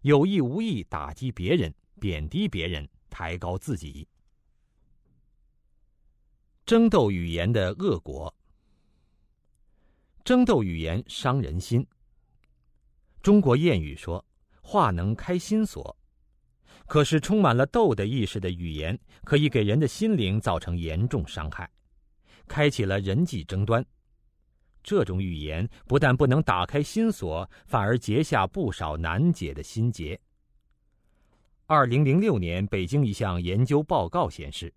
[0.00, 4.08] 有意无意打击别人、贬低别人、抬高自己。
[6.64, 8.34] 争斗语言的恶果。
[10.24, 11.86] 争斗语言伤人心。
[13.20, 14.24] 中国谚语说
[14.62, 15.94] ：“话能开心锁。”
[16.86, 21.68] 可是，充满了斗的意识的语言，可以给人的心灵造成严重伤害，
[22.46, 23.84] 开启了人际争端。
[24.82, 30.20] 这种语言不但不能打开心锁，反而结下不少难解的心结。
[31.66, 34.72] 二零零六年，北京一项研究报告显示，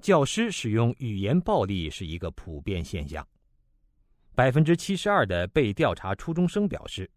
[0.00, 3.26] 教师使用语言暴力是一个普遍现象。
[4.34, 7.10] 百分之七十二的被调查初中生表示，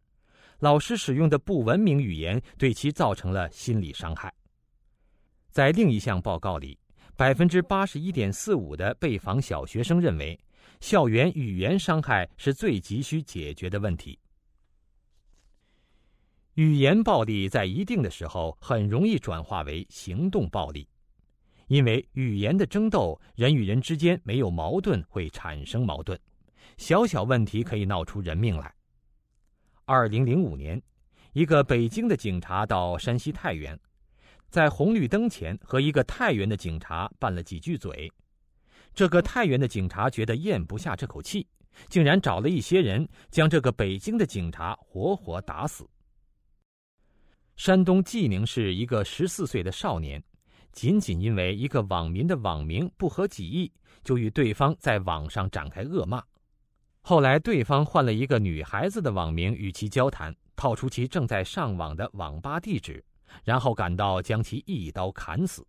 [0.62, 4.32] 老师使用的不文明语言对其造成了心理伤害。
[5.49, 6.78] 在另一项报告里，
[7.16, 10.39] 百分之八十一点四五的被访小学生认为，
[10.80, 14.20] 校园语言伤害是最急需解决的问题。
[16.53, 20.88] 语言暴力在一定的时候很容易转化为行动暴力，
[21.70, 26.16] 因为语言的争斗，人与人之间没有矛盾会产生矛盾，
[26.78, 28.72] 小小问题可以闹出人命来。
[29.94, 30.82] 二零零五年，
[31.34, 33.78] 一个北京的警察到山西太原，
[34.48, 38.10] 在红绿灯前和一个太原的警察拌了几句嘴。
[38.94, 41.46] 这个太原的警察觉得咽不下这口气，
[41.89, 45.86] 竟然找了一些人将这个北京的警察活活打死。
[47.58, 50.24] 山东济宁市一个十四岁的少年，
[50.72, 53.70] 仅仅因为一个网民的网名不合己意，
[54.06, 56.24] 就与对方在网上展开恶骂。
[57.02, 63.04] 后来对方换了一个女孩子的网名与其交谈，套出其正在上网的网吧地址，
[63.43, 65.66] 然后赶到将其一刀砍死。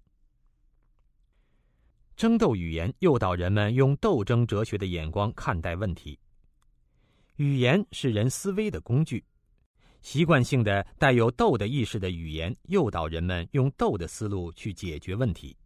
[2.15, 6.19] 争斗语言诱导人们用斗争哲学的眼光看待问题。
[7.37, 9.25] 语言是人思维的工具，
[10.03, 15.57] 习惯性的带有斗的意识的语言诱导人们用斗的思路去解决问题。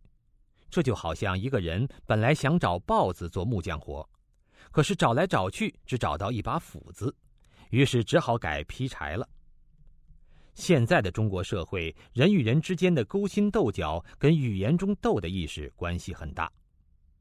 [0.71, 4.09] 这就好像一个人本来想找豹子做木匠活，
[4.77, 7.17] 可是找来找去只找到一把斧子，
[7.71, 9.27] 于是只好改劈柴了。
[10.55, 16.53] 现在的中国社会，人与人之间的勾心斗角跟语言中斗的意识关系很大。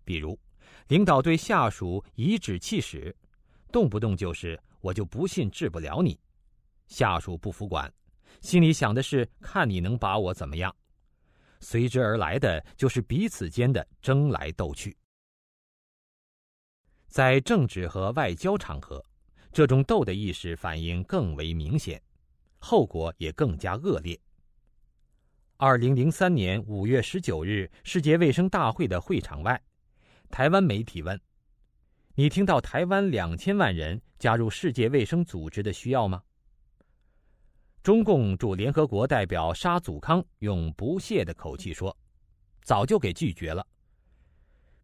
[0.03, 0.37] 比如，
[0.89, 3.15] 领导对下属颐指气使，
[3.71, 6.19] 动不动就是“我就不信治不了你”，
[6.89, 7.89] 下属不服管，
[8.41, 10.75] 心里想的是看你能把我怎么样，
[11.61, 14.93] 随之而来的就是彼此间的争来斗去。
[17.16, 19.01] 在政治和外交场合，
[19.53, 22.01] 这种斗的意识反应更为明显。
[22.59, 24.20] 后果也更加恶劣。
[25.55, 29.57] 二零零三年五月十九日，世界卫生大会的会场外，
[30.30, 31.18] 台湾媒体问
[32.16, 36.22] ：“你听到台湾两千万人加入世界卫生组织的需要吗？”
[37.82, 41.95] 中共驻联合国代表沙祖康用不屑的口气说
[42.61, 43.66] ：“早就给拒绝了。”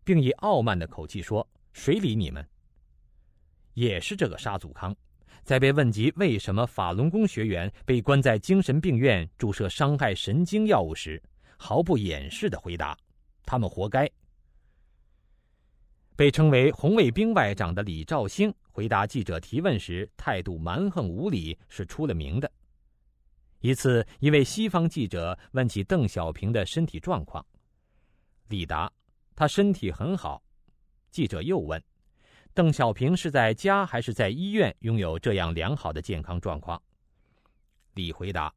[0.05, 2.47] 并以傲慢的口气说：“谁理你们？”
[3.73, 4.95] 也是这个沙祖康。
[5.43, 11.21] 在被问及为什么法轮功学员被关在精神病院注射伤害神经药物时，
[11.57, 12.95] 毫不掩饰的回答
[13.43, 14.07] ：“他们活该。”
[16.15, 22.51] 被称为“红卫兵外长”的李兆星回答记者提问时态度蛮横无理，是出了名的。
[23.61, 27.43] 一次，一位西方记者问起邓小平的身体状况，
[28.49, 28.91] 李答
[29.35, 30.43] ：“他身体很好。”
[31.11, 31.81] 记者又问。
[32.53, 36.81] 邓小平是在家还是在医院拥有这样良好的健康状况？
[37.93, 38.53] 李回答：“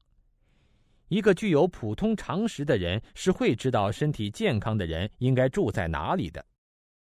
[1.08, 6.44] 一个具有普通常识的人是会知道身体健康的人应该住在哪里的。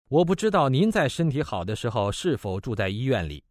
[0.09, 3.43] 我不知道您在身体好的时候是否住在医院里。”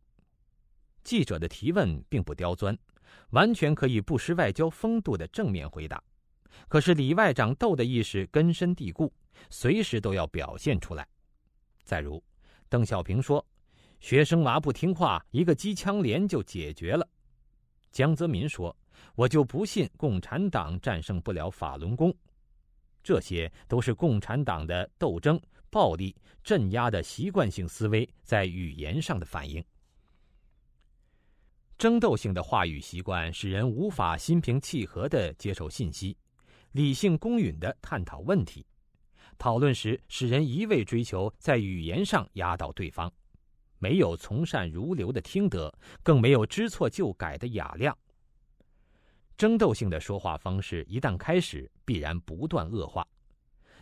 [1.05, 2.77] 记者的提问并不刁钻，
[3.31, 6.03] 完全可以不失外交风度的正面回答。
[6.69, 9.13] 可是李外长斗的意识根深蒂固，
[9.49, 11.09] 随时都要表现出来。
[11.85, 12.23] 再如。
[12.69, 13.45] 邓小平说
[14.01, 17.07] ：“学生娃不听话，一个机枪连就解决了。”
[17.93, 18.75] 江泽民说
[19.15, 22.15] ：“我就不信共产党战胜不了法轮功。”
[23.03, 25.39] 这些都是共产党的斗争、
[25.71, 26.15] 暴力、
[26.45, 29.63] 镇压的习惯性思维在语言上的反应。
[31.77, 36.17] 争斗性的话语习惯使人无法心平气和地接受信息，
[36.71, 38.65] 理性公允地探讨问题。
[39.39, 43.13] 讨论时，使人一味追求在语言上压倒对方，
[43.79, 45.73] 没有从善如流的听得，
[46.03, 47.97] 更没有知错就改的雅量。
[49.37, 53.07] 争斗性的说话方式一旦开始，必然不断恶化。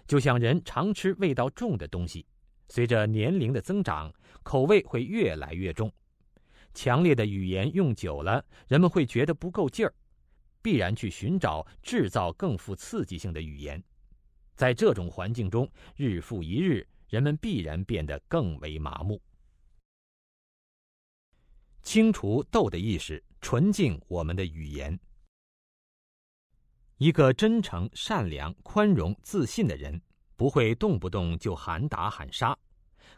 [0.06, 2.24] 就像人常吃味道重的东西，
[2.68, 4.10] 随着年龄的增长，
[4.42, 5.92] 口味会越来越重。
[6.72, 9.92] 强烈的语言用久了，人们会觉得不够劲儿，
[10.62, 13.82] 必然去寻找制造更富刺激性的语言。
[14.60, 19.18] 在这种环境中，日复一日，人们必然变得更为麻木。
[21.82, 25.00] 清除斗的意识，纯净我们的语言。
[26.98, 29.98] 一个真诚、善良、宽容、自信的人，
[30.36, 32.54] 不会动不动就喊打喊杀，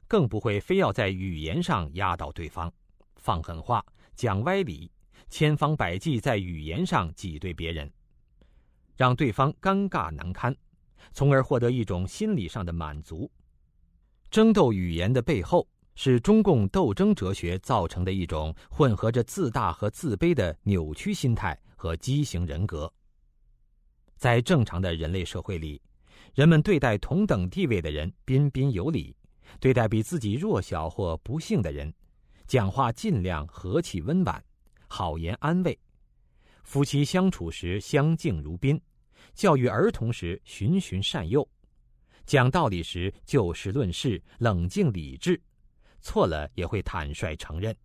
[0.06, 2.72] 更不会非要在语言上压倒对方，
[3.16, 3.84] 放狠话、
[4.14, 4.88] 讲歪理，
[5.28, 7.92] 千方百计在语言上挤兑别人，
[8.96, 10.56] 让对方尴尬难堪。
[11.12, 13.30] 从而获得一种心理上的满足。
[14.30, 22.92] 争斗语言的背后，是中共斗争哲学造成的一种混合着自大和自卑的扭曲心态和畸形人格。
[24.16, 25.82] 在正常的人类社会里，
[26.34, 29.14] 人们对待同等地位的人彬彬有礼，
[29.60, 31.92] 对待比自己弱小或不幸的人，
[32.46, 34.42] 讲话尽量和气温婉，
[34.88, 35.76] 好言安慰；
[36.62, 38.80] 夫妻相处时相敬如宾，
[39.34, 41.48] 教育儿童时循循善诱，
[42.24, 45.40] 讲道理时就事论事，冷静理智，
[46.00, 47.76] 错了也会坦率承认。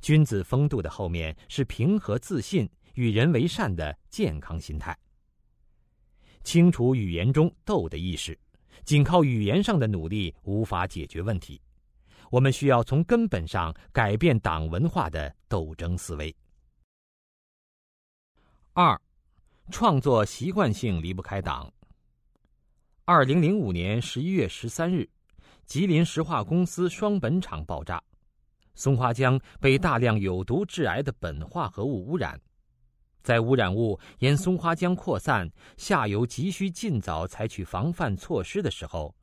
[0.00, 4.96] 君子风度的后面是平和自信、与人为善的健康心态。
[6.42, 8.38] 清除语言中斗的意识。
[8.82, 11.60] 仅靠语言上的努力无法解决问题，
[12.30, 16.34] 我们需要从根本上改变党文化的斗争思维。
[18.72, 18.98] 二，
[19.70, 21.72] 创作习惯性离不开党。
[23.04, 25.08] 二零零五年十一月十三日，
[25.64, 28.02] 吉林石化公司双本厂爆炸，
[28.74, 32.38] 松花江被大量有毒致癌的苯化合物污染。
[33.22, 39.14] 在污染物沿松花江扩散，下游急需尽早采取防范措施的时候，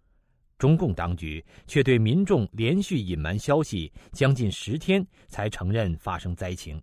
[0.58, 6.82] 中共当局却对民众连续隐瞒消息，将近十天才承认发生灾情。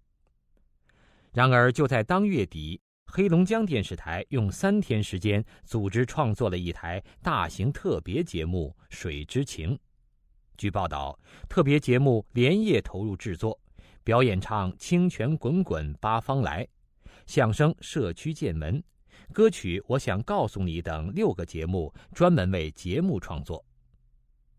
[1.33, 2.81] 然而，就在当月底，
[3.17, 9.71] 黑龙江电视台用三天时间组织创作了一台大型特别节目《水之情》。
[10.57, 11.17] 据报道，
[11.49, 13.57] 特别节目连夜投入制作，
[14.03, 16.65] 表演唱《清泉滚滚八方来》。
[17.25, 18.81] 相声《社区见闻》，
[19.33, 23.65] 歌曲《我想告诉你》等六个节目专门为节目创作，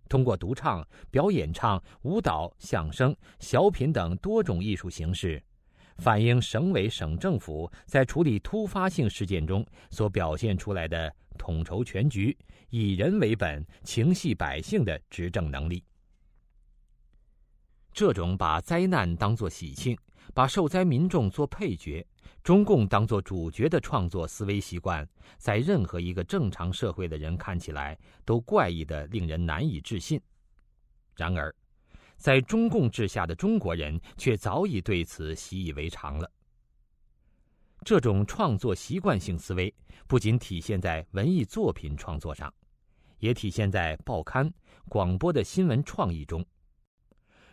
[0.08, 5.43] 通过独唱、表演唱、舞蹈、相声、小品等多种艺术形式，
[5.98, 12.38] 反映省委省政府在处理突发性事件中所表现出来的统筹全局、
[12.70, 15.84] 以人为本、情系百姓的执政能力。
[17.93, 19.98] 这种把灾难当作喜庆，
[20.34, 22.06] 把受灾民众做配角。
[22.43, 30.22] 中共当作主角的创作思维习惯，在任何一个正常社会的人看起来都怪异的令人难以置信。
[31.16, 31.56] 然而，
[32.18, 36.32] 在中共治下的中国人却早已对此习以为常了。
[37.84, 39.74] 这种创作习惯性思维
[40.07, 42.51] 不仅体现在文艺作品创作上，
[43.20, 44.51] 也体现在报刊、
[44.89, 46.43] 广播的新闻创意中。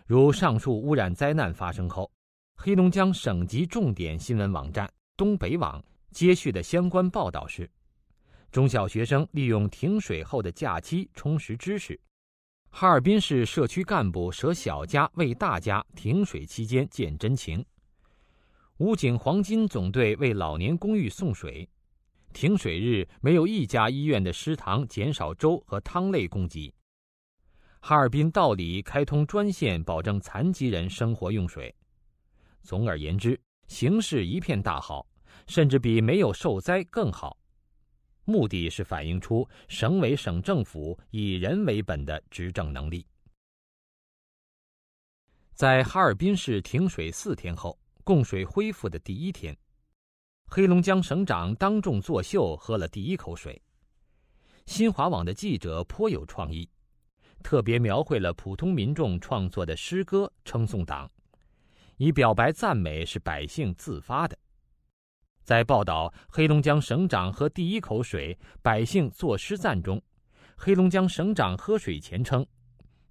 [0.06, 2.10] 如上述污染灾难发生后。
[2.54, 5.82] 黑龙江省级重点新闻网站东北网
[6.12, 7.68] 接续的相关报道是：
[8.52, 11.96] 中小学生利用停水后的假期充实知识；
[12.74, 17.62] 哈尔滨市社区干部舍小家为大家停水期间见真情；
[18.78, 21.68] 武警黄金总队为老年公寓送水；
[22.32, 26.72] 停水日没有一家医院的食堂减少粥和汤类供给；
[27.80, 31.72] 哈尔滨道里开通专线保证残疾人生活用水。
[32.62, 35.06] 总而言之，形势一片大好，
[35.46, 37.36] 甚至比没有受灾更好。
[38.24, 43.06] 目的是反映出省委省政府以人为本的执政能力。
[45.54, 49.56] 在哈尔滨市停水四天后，供水恢复的第一天，
[50.46, 53.60] 黑龙江省长当众作秀，喝了第一口水。
[54.66, 56.68] 新华网的记者颇有创意，
[57.42, 61.10] 特别描绘了普通民众创作的诗歌，称颂党。
[61.96, 64.38] 以表白赞美是百姓自发的。
[65.42, 70.00] 在报道黑龙江省长喝第一口水，百姓作诗赞中，
[70.56, 72.46] 黑龙江省长喝水前称：“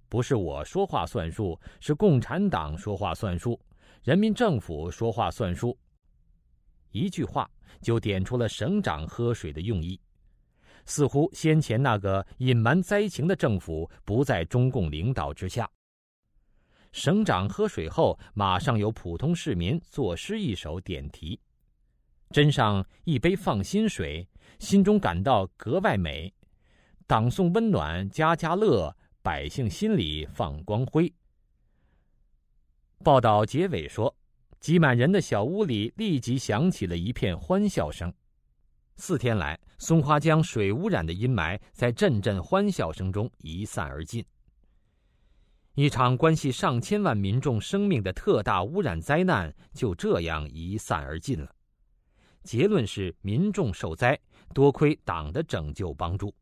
[0.08, 3.60] 不是我说话算数，是共产党说话算数，
[4.02, 5.76] 人民政府说话算数。”
[6.90, 7.50] 一句话
[7.82, 10.00] 就点出了省长喝水的用意，
[10.86, 15.70] 似乎先前那个隐瞒灾情的政府不在中共领导之下。
[16.92, 21.38] 省长喝水后，马上有普通市民作诗一首点题
[22.32, 24.26] ：“斟上一杯放心水，
[24.58, 26.32] 心中感到格外美。
[27.06, 31.12] 党送温暖，家家乐，百姓心里放光辉。”
[33.04, 34.14] 报道结尾说
[34.60, 38.12] ：“挤满人的小屋里立即响起了一片欢笑声。
[38.96, 44.24] 四天来，松花江水污染的阴霾在阵阵欢笑声中一散而尽。”
[45.74, 51.50] 一场关系上千万民众生命的特大污染灾难就这样一散而尽了。
[52.42, 54.18] 结论是民众受灾，
[54.54, 56.34] 多亏党的拯救帮助。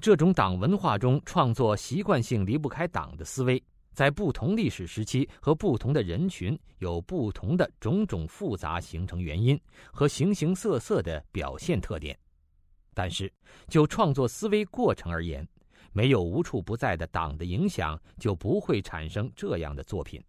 [0.00, 9.60] 这种党文化中创作习惯性离不开党的思维，在不同历史时期和不同的人群有不同的种种复杂形成原因
[9.92, 12.16] 和形形色色的表现特点。
[12.94, 13.32] 但是，
[13.66, 15.46] 就创作思维过程而言，
[15.92, 20.22] 没有无处不在的党的影响，就不会产生这样的作品。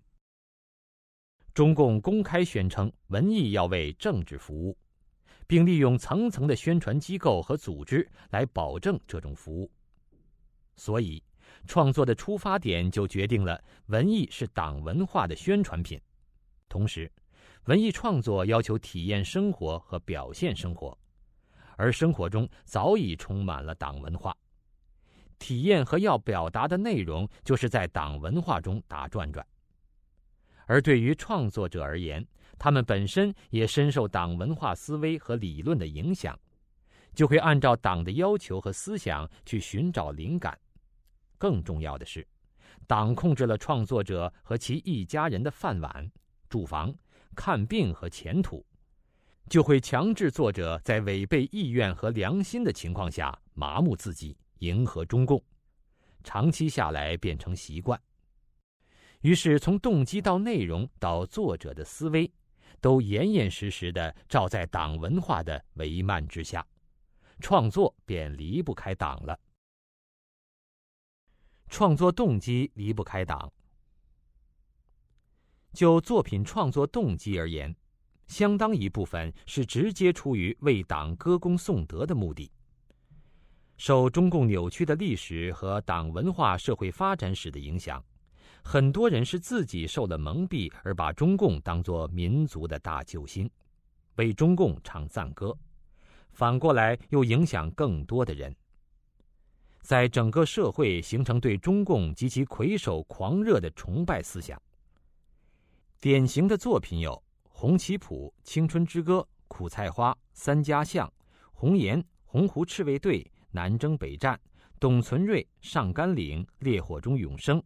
[1.60, 4.78] 中共公开宣称文艺要为政治服务，
[5.46, 9.70] 并利用层层的宣传机构和组织来保证这种服务。
[10.78, 11.22] 所以，
[11.68, 16.00] 创作的出发点就决定了文艺是党文化的宣传品。
[16.70, 17.12] 同时，
[17.66, 20.98] 文艺创作要求体验生活和表现生活，
[21.76, 24.34] 而生活中早已充满了党文化。
[25.40, 29.46] 体验和要表达的内容，就是在党文化中打转转。
[30.70, 32.24] 而对于创作者而言，
[32.60, 36.40] 他们本身也深受党文化思维和理论的影响，
[37.16, 40.56] 就会按照党的要求和思想去寻找灵感。
[41.40, 42.26] 更重要的是，
[42.86, 46.08] 党控制了创作者和其一家人的饭碗、
[46.50, 46.94] 住房、
[47.36, 48.64] 看病和前途，
[49.50, 54.38] 就会强制作者在违背意愿和良心的情况下麻木自己。
[54.60, 55.44] 迎合中共，
[56.24, 58.00] 长期下来变成习惯。
[59.22, 62.32] 于是，从动机到内容到作者的思维，
[62.80, 66.66] 都严严实实的照在党文化的帷幔之下，
[67.42, 69.38] 创作便离不开党了。
[71.68, 73.52] 创作动机离不开党。
[75.74, 77.76] 就作品创作动机而言，
[78.28, 82.50] 相当一部分是直接出于为党歌功颂德的目的。
[83.78, 88.04] 受中共扭曲的历史和党文化社会发展史的影响，
[88.72, 93.50] 很多人是自己受了蒙蔽，而把中共当作民族的大救星，
[94.18, 95.58] 为中共唱赞歌，
[96.34, 98.56] 反过来又影响更多的人，
[99.82, 104.62] 在整个社会形成对中共及其魁首狂热的崇拜思想。
[106.00, 107.12] 典型的作品有
[107.50, 109.16] 《红旗谱》《青春之歌》
[109.48, 111.08] 《苦菜花》《三家巷》
[111.54, 113.24] 《红岩》《洪湖赤卫队》。
[113.50, 114.40] 南征北战，
[114.80, 117.60] 董存瑞上甘岭，烈火中永生，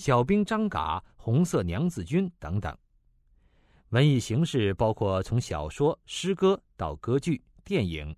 [0.00, 2.74] 小兵张嘎，红色娘子军等等。
[3.90, 8.16] 文艺形式包括从小说、诗歌到歌剧、电影，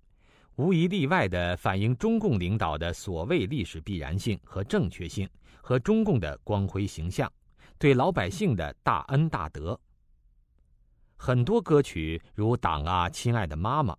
[0.55, 5.29] 无一例外的反映中共领导的所谓历史必然性和正确性，
[5.61, 7.29] 和中共的光辉形象，
[7.77, 9.77] 对老百姓的大恩大德。
[11.17, 13.93] 很多歌曲如《党啊，亲爱的妈妈》。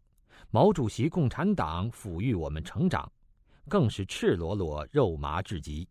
[0.51, 3.13] 毛主席、共产党抚育我们成长，
[3.69, 5.87] 更是赤裸裸、肉麻至极。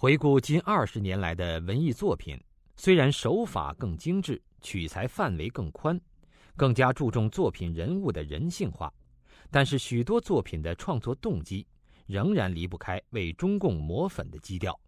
[0.00, 2.42] 回顾近二十年来的文艺作品，
[2.74, 6.00] 虽然手法更精致，取材范围更宽，
[6.56, 8.90] 更加注重作品人物的人性化，
[9.50, 11.66] 但是许多作品的创作动机
[12.06, 14.80] 仍然离不开为中共抹粉的基调，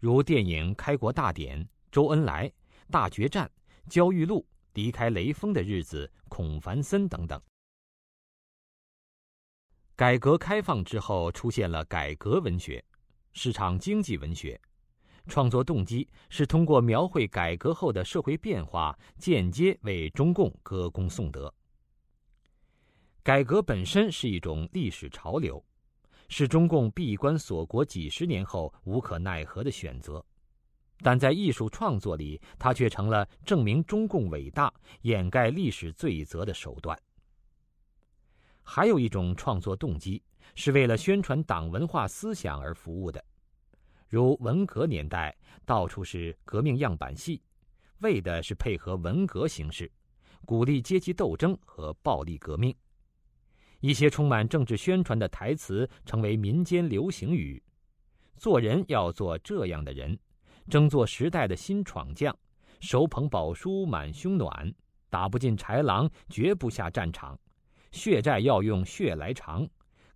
[0.00, 1.60] 如电影《开国大典》
[1.92, 2.48] 《周恩来》
[2.90, 3.48] 《大决战》
[3.88, 4.40] 《焦裕禄》。
[4.74, 7.40] 离开雷锋的日子，孔繁森等等。
[9.94, 12.84] 改革开放之后，出现了改革文学、
[13.38, 14.58] 市场经济文学，
[15.26, 21.52] 创作动机是通过描绘改革后的社会变化，间接为中共歌功颂德。
[23.22, 25.62] 改革本身是一种历史潮流，
[26.30, 30.24] 是中共闭关锁国几十年后无可奈何的选择。
[31.00, 34.72] 但在艺术创作里，它却成了证明中共伟大、
[35.02, 36.98] 掩盖历史罪责的手段。
[38.62, 40.22] 还有一种创作动机
[40.54, 43.22] 是为了宣传党文化思想而服务的，
[44.08, 47.42] 如文革年代到处是革命样板戏，
[47.98, 49.90] 为的是配合文革形式，
[50.44, 52.74] 鼓励阶级斗争和暴力革命。
[53.80, 57.62] 一些充满政治宣传的台词成为民间流行语
[58.38, 60.18] ：“做人要做这样的人。”
[60.68, 62.36] 争做时代的新闯将，
[62.80, 64.74] 手捧宝书满胸暖，
[65.08, 67.38] 打不进豺狼绝不下战场，
[67.92, 69.64] 血债要用血来偿，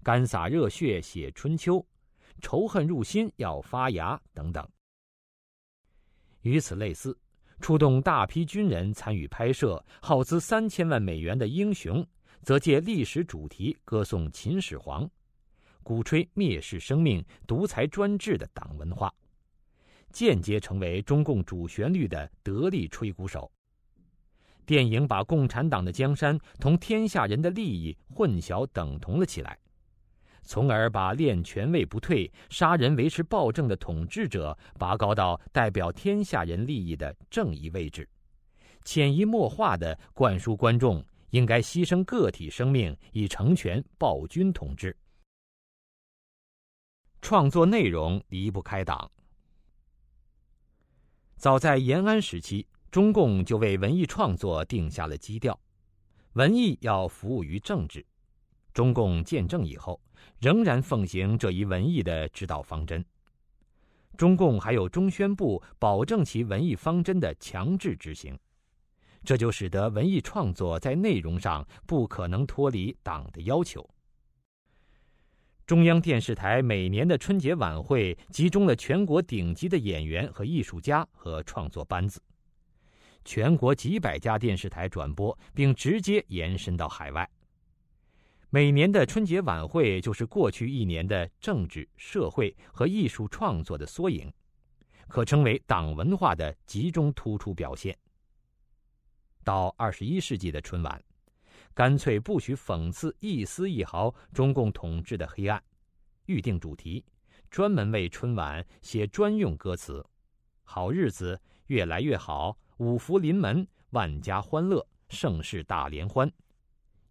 [0.03, 1.85] 干洒热血写春秋，
[2.41, 4.67] 仇恨入心要发芽等等。
[6.43, 7.19] 与此类似，
[7.61, 12.03] 出动大批军人参与拍摄，耗资三千万美元的《英雄》，
[12.43, 15.09] 则借历史主题歌颂秦始皇，
[15.83, 19.13] 鼓吹蔑视生命、独裁专制的党文化。
[20.11, 23.53] 间接成为中共主旋律的得力吹鼓手。
[24.65, 29.59] 电影把共产党的江山同天下人的利益混淆等同了起来，
[30.51, 38.09] 从而把练权位不退、杀人维持暴政的统治者拔高到代表天下人利益的正义位置，
[38.85, 44.97] 潜移默化的灌输观众应该牺牲个体生命以成全暴君统治。
[47.23, 49.09] 创作内容离不开党。
[51.37, 55.57] 早在延安时期，中共就为文艺创作定下了基调：
[56.33, 58.05] 文艺要服务于政治。
[58.73, 60.01] 中共建政以后，
[60.41, 63.05] 仍然奉行这一文艺的指导方针。
[64.17, 68.39] 中共还有中宣部保证其文艺方针的强制执行，
[69.25, 73.89] 这就使得文艺创作在内容上不可能脱离党的要求。
[75.67, 82.21] 中央电视台每年的春节晚会集中了全国顶级的演员和艺术家和创作班子，
[83.25, 87.27] 全国几百家电视台转播，并直接延伸到海外。
[88.53, 94.33] 每年的春节晚会就是过去一年的政治、社会和艺术创作的缩影，
[95.07, 97.97] 可称为党文化的集中突出表现。
[99.45, 101.01] 到二十一世纪的春晚。
[101.73, 105.63] 干脆不许讽刺一丝一毫中共统治的黑暗，
[106.27, 107.05] 预定主题，
[107.49, 110.05] 专门为春晚写专用歌词
[110.65, 116.31] ：“好日子越来越好，五福临门，万家欢乐，盛世大联欢。”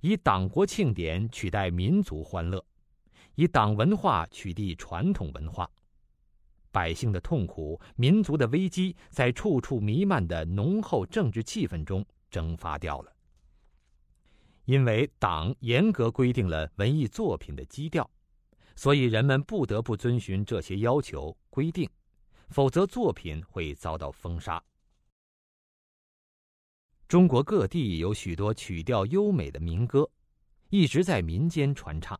[0.01, 2.63] 以党国庆典取代民族欢乐，
[3.35, 5.69] 以党文化取缔传统文化，
[6.71, 13.13] 百姓的痛苦、民族的危机，在处处弥漫的浓厚政治气氛中蒸发掉了。
[14.65, 18.09] 因为党严格规定了文艺作品的基调，
[18.75, 21.89] 所以人们不得不遵循这些要求规定，
[22.49, 24.63] 否则作品会遭到封杀。
[27.09, 30.07] 中国各地有许多曲调优美的民歌，
[30.69, 32.15] 一直在民间传唱，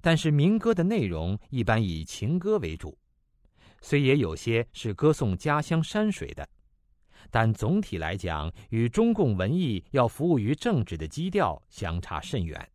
[0.00, 2.96] 但是民歌的内容一般以情歌为主，
[3.80, 6.48] 虽也有些是歌颂家乡山水的。
[7.28, 12.70] 但总体来讲，与中共文艺要服务于政治的基调相差甚远。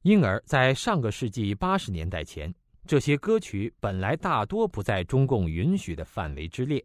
[0.00, 2.52] 因而，在上个世纪八十年代前，
[2.86, 6.82] 这些歌曲本来大多不在中共允许的范围之列。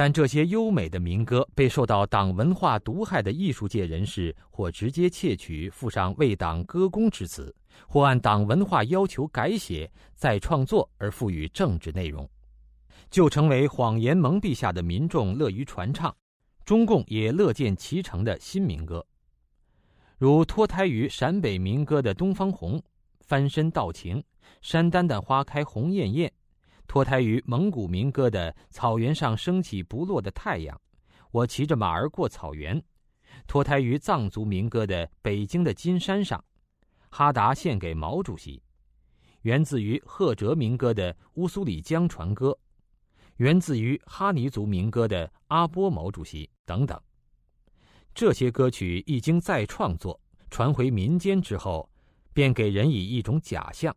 [0.00, 7.54] 但这些优美的民歌被受到党文化毒害的艺术界人士，或直接窃取，附上为党歌功之词，
[7.86, 12.26] 或按党文化要求改写、再创作而赋予政治内容。
[13.10, 16.16] 就成为谎言蒙蔽下的民众乐于传唱，
[16.64, 19.04] 中共也乐见其成的新民歌，
[20.16, 22.78] 如脱胎于陕北民歌的《东方红》，
[23.20, 24.16] 翻身道情》
[24.62, 26.32] 《山丹丹花开红艳艳，
[26.90, 30.76] 脱胎于蒙古民歌的《草原上升起不落的太阳》，
[31.30, 32.82] 我骑着马儿过草原，
[33.46, 36.36] 脱胎于藏族民歌的《北京的金山上》，
[37.08, 38.60] 哈达献给毛主席，
[39.42, 42.50] 源自于赫哲民歌的《乌苏里江船歌》。
[43.36, 47.00] 源自于哈尼族民歌的《阿波毛主席》等等，
[48.12, 50.20] 这些歌曲一经再创作、
[50.50, 51.88] 传回民间之后，
[52.32, 53.96] 便给人以一种假象，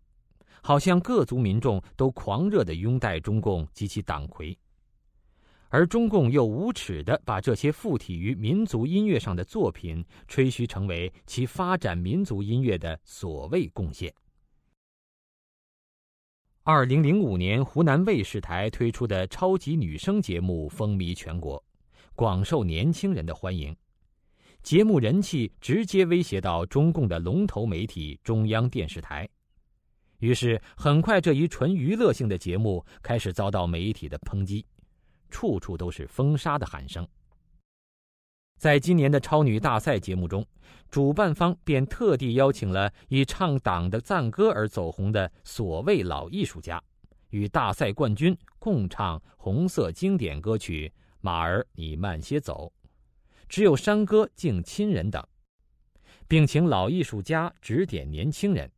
[0.63, 4.57] 好像各族民众都狂热地拥戴中共及其党魁，
[5.67, 14.11] 而中共又无耻地把这些附体于民族音乐上的作品吹嘘成为其发展民族音乐的所谓贡献。
[16.63, 21.61] 二零零五年，湖南卫视台推出的超级女声节目风靡全国，
[22.15, 23.75] 广受年轻人的欢迎。
[24.61, 29.27] 节目人气直接威胁到中共的龙头媒体中央电视台，
[30.23, 34.65] 于是很快这一纯娱乐性的节目开始遭到媒体的抨击，
[35.29, 37.05] 处处都是封杀的喊声。
[38.57, 40.45] 在今年的超女大赛节目中，
[40.89, 46.81] 主办方便特地邀请了以唱党的赞歌而走红的所谓老艺术家，
[47.31, 50.87] 与大赛冠军共唱红色经典歌曲
[51.19, 52.71] 《马儿你慢些走》，
[53.49, 55.21] 只有山歌敬亲人等，
[56.29, 58.71] 并请老艺术家指点年轻人。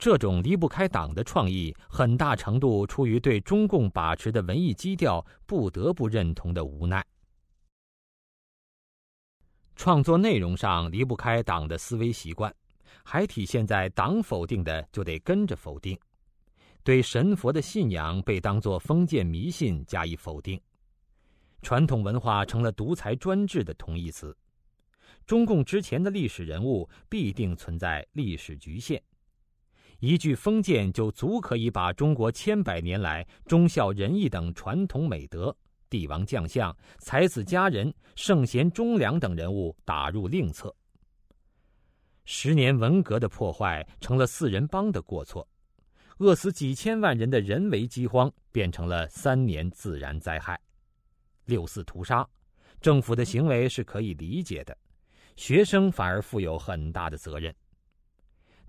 [0.00, 7.04] 这种离不开党的创意，很大程度出于对中共把持的文艺基调不得不认同的无奈。
[9.76, 12.50] 创作内容上离不开党的思维习惯，
[13.04, 15.98] 还体现在党否定的就得跟着否定，
[16.82, 20.58] 对神佛的信仰被当作封建迷信加以否定，
[21.60, 24.34] 传统文化成了独裁专制的同义词。
[25.26, 29.02] 中共之前的历史人物必定存在历史局限，
[30.00, 35.54] 一句封建就足可以把中国千百年来忠孝仁义等传统美德。
[35.88, 40.74] 帝王将相、才子佳人、圣贤忠良等人物打入另册。
[42.24, 45.46] 十年文革的破坏成了四人帮的过错，
[46.18, 50.58] 饿死几千万人的人为饥荒变成了三年自然灾害。
[51.46, 52.24] 六四屠杀，
[52.80, 54.78] 政府的行为是可以理解的，
[55.34, 57.52] 学生反而负有很大的责任。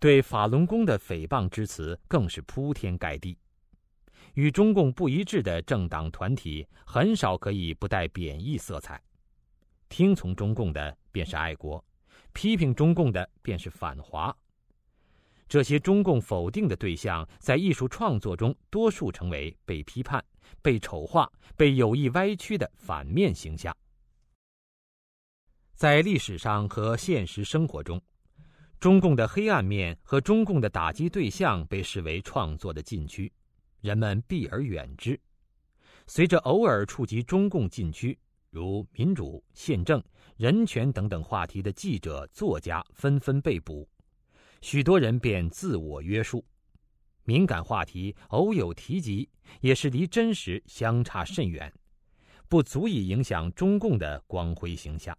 [0.02, 3.38] 对法轮功的诽谤之词更是铺天盖地。
[4.34, 9.00] 与中共不一致的政党团体很少可以不带贬义色彩，
[9.90, 11.86] 听从中共的便是爱国，
[12.34, 14.36] 批评中共的便是反华。
[15.48, 20.24] 这些中共否定的对象，在艺术创作中多数成为被批判、
[20.64, 23.72] 被丑化、被有意歪曲的反面形象。
[25.76, 28.02] 在历史上和现实生活中，
[28.82, 33.32] 中共的黑暗面和中共的打击对象被视为创作的禁区，
[33.80, 35.22] 人们避而远之。
[36.08, 38.18] 随着偶尔触及中共禁区，
[38.50, 40.04] 如民主、宪政、
[40.36, 43.88] 人权等等话题的记者、作家纷纷被捕，
[44.64, 46.44] 许多人便自我约束。
[47.24, 49.30] 敏感话题偶有提及，
[49.60, 51.72] 也是离真实相差甚远，
[52.50, 55.16] 不足以影响中共的光辉形象，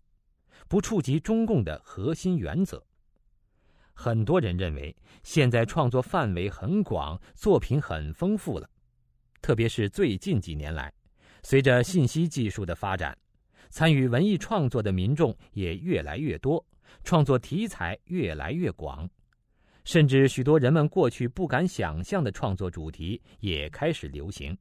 [0.66, 2.84] 不触及中共的核心原则。
[3.92, 8.68] 很多人认为，现在创作范围很广，作品很丰富了。
[9.40, 10.92] 特别是最近几年来，
[11.42, 13.16] 随着信息技术的发展，
[13.70, 16.64] 参与文艺创作的民众也越来越多，
[17.04, 19.08] 创作题材越来越广，
[19.84, 24.56] 甚至许多人们过去不敢想象的创作主题也开始流行，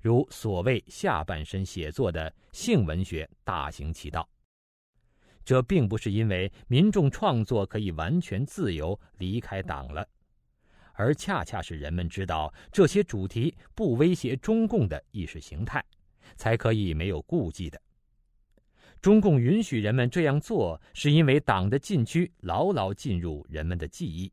[0.00, 4.26] 如所谓下半身写作的性文学大行其道。
[5.46, 10.06] 这并不是因为民众创作可以完全自由离开党了，
[10.92, 15.82] 而恰恰是人们知道这些主题不威胁中共的意识形态，
[16.34, 17.80] 才可以没有顾忌的。
[19.00, 24.32] 中共允许人们这样做，是因为党的禁区牢牢进入人们的记忆，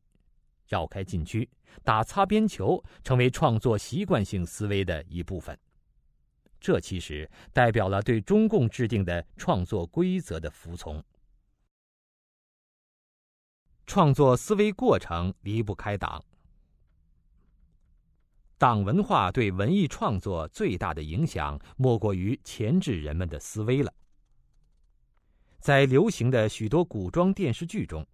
[0.68, 1.48] 绕开禁区
[1.84, 5.56] 打擦边球，成为创作习惯性思维的一部分。
[6.64, 11.04] 这其实代表了对中共制定的创作规则的服从。
[13.86, 16.24] 创作思维过程离不开党，
[18.58, 23.94] 党文化对文艺创作最大的影响，莫过于钳制人们的思维了。
[25.60, 28.08] 在流行的许多古装电视剧中，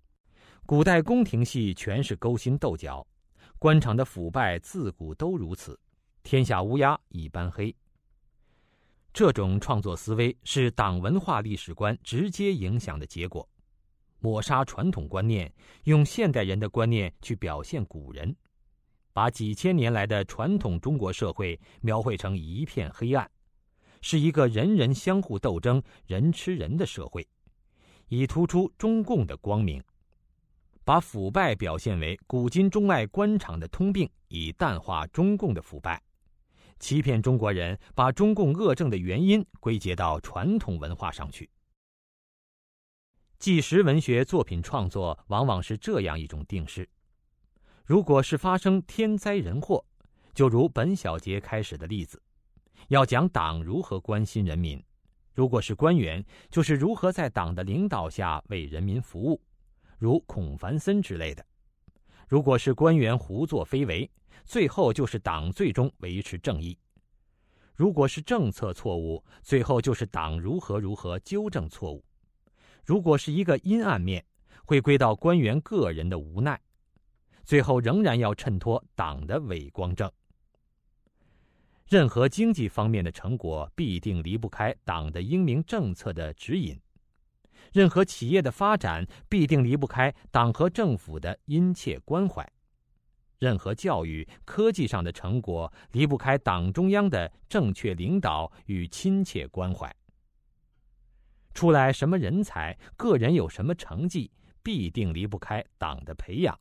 [0.66, 3.06] 古代宫廷戏全是勾心斗角，
[3.60, 5.80] 官场的腐败自古都如此，
[6.24, 7.76] 天下乌鸦一般黑。
[9.20, 13.46] 这种创作思维是党文化历史观直接影响的结果，
[14.20, 15.54] 抹杀传统观念，
[15.84, 18.34] 用现代人的观念去表现古人，
[19.12, 23.30] 把几千年来的传统中国社会描绘成一片黑暗，
[24.00, 27.28] 是一个人人相互斗争、人吃人的社会，
[28.08, 29.82] 以突出中共的光明；
[30.86, 36.02] 把腐败表现为古今中外官场的通病，以淡化中共的腐败。
[36.80, 41.50] 欺骗中国人，把中共恶政的原因归结到传统文化上去。
[43.38, 46.90] 纪实文学作品创作往往是这样一种定式：
[47.86, 49.86] 如果是发生天灾人祸，
[50.34, 52.22] 就如本小节开始的例子，
[52.88, 54.80] 要讲党如何关心人民；
[55.34, 59.42] 如果是官员，就是如何在党的领导下为人民服务，
[59.98, 61.44] 如孔繁森之类的；
[62.28, 64.10] 如果是官员胡作非为。
[64.50, 66.76] 最后就是党最终维持正义。
[67.76, 72.04] 如果是政策错误，最后就是党如何如何纠正错误。
[72.84, 74.26] 如果是一个阴暗面，
[74.66, 76.60] 会归到官员个人的无奈。
[77.44, 80.12] 最后仍然要衬托党的伟光正。
[81.88, 86.76] 任何经济方面的成果，必定离不开党的英明政策的指引；
[87.72, 92.52] 任何企业的发展，必定离不开党和政府的殷切关怀。
[93.40, 99.94] 任何教育、科技上的成果，离不开党中央的正确领导与亲切关怀。
[101.54, 104.30] 出来什么人才，个人有什么成绩，
[104.62, 106.58] 必定离不开党的培养。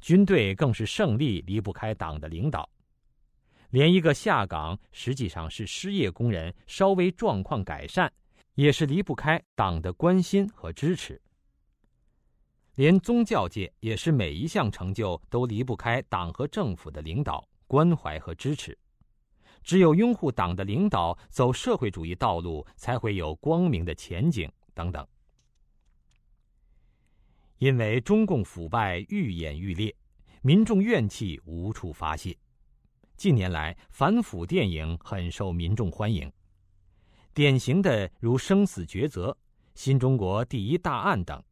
[0.00, 2.68] 军队更是胜利离不开党的领导。
[3.68, 8.12] 连一个下岗实际上是失业工人稍微状况改善，
[8.54, 11.20] 也是离不开党的关心和支持。
[12.80, 18.74] 连宗教界也是每一项成就都离不开党和政府的领导关怀和支持，
[19.62, 25.06] 只有拥护党的领导，走社会主义道路才会有光明的前景等等。
[27.58, 29.94] 因为中共腐败愈演愈烈，
[30.40, 32.34] 民众怨气无处发泄，
[33.14, 36.32] 近年来反腐电影很受民众欢迎，
[37.34, 39.28] 典型的如《生死抉择》
[39.74, 41.44] 《新中国第一大案》等。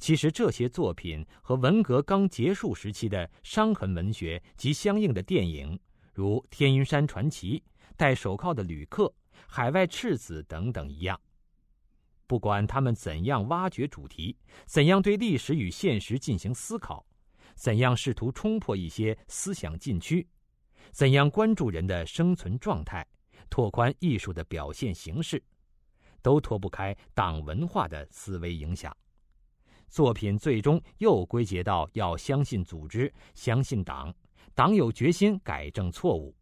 [0.00, 5.78] 其实这些作品和文革刚结束时期的伤痕文学及相应的电影，
[6.14, 7.58] 如《天云山传奇》
[7.98, 9.04] 《戴手铐的旅客》
[9.46, 11.20] 《海外赤子》等等一样，
[12.26, 14.34] 不管他们怎样挖掘主题，
[14.64, 17.06] 怎样对历史与现实进行思考，
[17.54, 20.26] 怎样试图冲破一些思想禁区，
[20.92, 23.06] 怎样关注人的生存状态，
[23.50, 25.42] 拓宽艺术的表现形式，
[26.22, 28.96] 都脱不开党文化的思维影响。
[29.90, 34.14] 作品最终又归结到要相信组织、相信党，
[34.54, 36.32] 党有决心改正错误。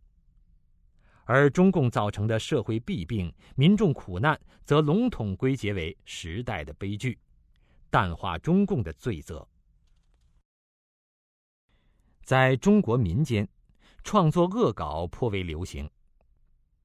[1.25, 7.19] 而中共造成的社会弊病、民众苦难，则笼统归结为时代的悲剧，
[7.91, 9.47] 淡化中共的罪责。
[12.23, 13.49] 在中国民间，
[14.05, 15.91] 创作恶搞颇为流行。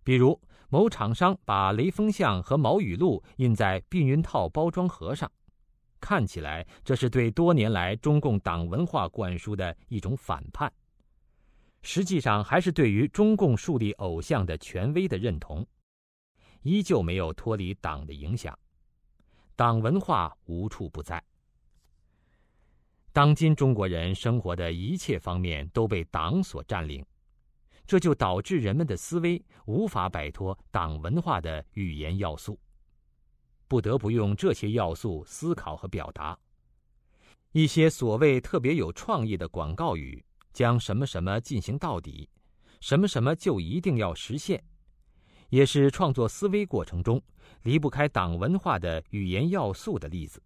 [0.01, 0.39] 比如，
[0.70, 5.30] 某厂商把雷锋像和毛语录印在避孕套包装盒上，
[6.04, 10.70] 看起来这是对多年来中共党文化灌输的一种反叛。
[11.82, 15.66] 实际上，还是对于中共树立偶像的权威的认同，
[16.62, 18.58] 依旧没有脱离党的影响。
[19.56, 21.24] 党文化无处不在。
[23.14, 27.06] 当今中国人生活的一切方面都被党所占领。
[27.86, 32.60] 这就导致人们的思维无法摆脱党文化的语言要素，
[33.74, 36.38] 不得不用这些要素思考和表达。
[37.54, 42.30] 一些所谓特别有创意的广告语，将什么什么进行到底，
[42.82, 44.64] 什么什么就一定要实现，
[45.50, 47.20] 也是创作思维过程中
[47.64, 50.40] 离不开党文化的语言要素的例子。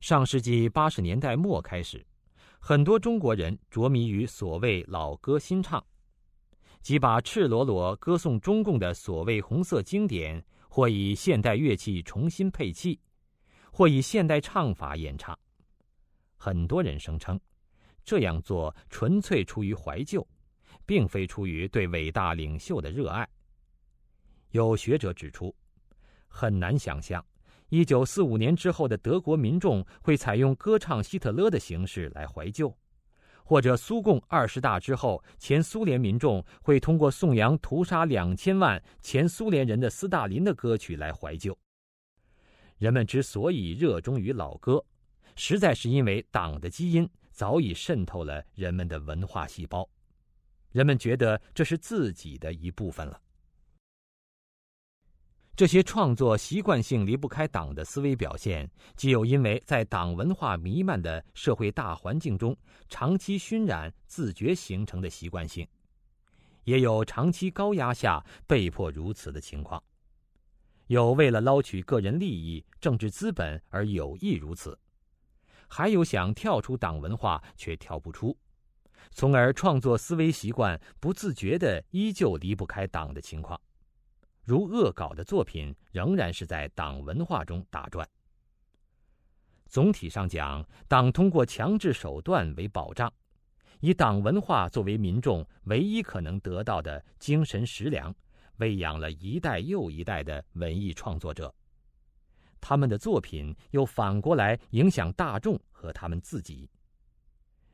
[0.00, 2.04] 上世纪八十年代末开始。
[2.58, 5.80] 很多中国人着迷于所谓老歌新唱，
[6.82, 10.44] 即把赤裸裸歌颂中共的所谓红色经典，
[10.78, 13.00] 或以现代乐器重新配器，
[13.72, 15.36] 或以现代唱法演唱。
[16.36, 17.36] 很多人声称，
[18.04, 20.24] 这样做纯粹出于怀旧，
[20.86, 23.28] 并非出于对伟大领袖的热爱。
[24.52, 25.52] 有学者指出，
[26.28, 27.26] 很难想象。
[27.70, 32.72] 一九四五年之后的德国民众会采用歌唱希特勒的形式来怀旧，
[33.48, 41.58] 或者苏共二十大之后，前苏联民众会通过颂扬屠杀两千万前苏联人的斯大林的歌曲来怀旧。
[42.76, 44.84] 人们之所以热衷于老歌，
[45.34, 49.88] 实在是因为党的基因早已渗透了人们的文化细胞，
[50.70, 53.18] 人们觉得这是自己的一部分了。
[55.58, 62.56] 这些创作习惯性离不开党的思维表现，既有因为在党文化弥漫的社会大环境中
[62.88, 65.66] 长期熏染、自觉形成的习惯性，
[66.62, 69.82] 也有长期高压下被迫如此的情况。
[70.86, 74.78] 有为了捞取个人利益、政治资本而有意如此，
[75.66, 78.38] 还有想跳出党文化却跳不出，
[79.10, 83.60] 从而创作思维习惯不自觉的依旧离不开党的情况。
[84.48, 88.08] 如恶搞的作品仍然是在党文化中打转。
[89.66, 93.12] 总体上讲，党通过强制手段为保障，
[93.80, 98.14] 以党文化作为民众唯一可能得到的精神食粮，
[98.56, 101.54] 喂养了一代又一代的文艺创作者。
[102.58, 106.70] 他们的作品又反过来影响大众和他们自己，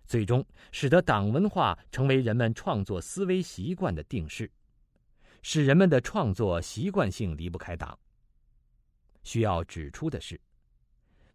[0.07, 4.51] 最终使得党文化成为人们创作思维习惯的定式。
[5.47, 7.97] 使人们的创作习惯性离不开党。
[9.25, 10.41] 需要指出的是，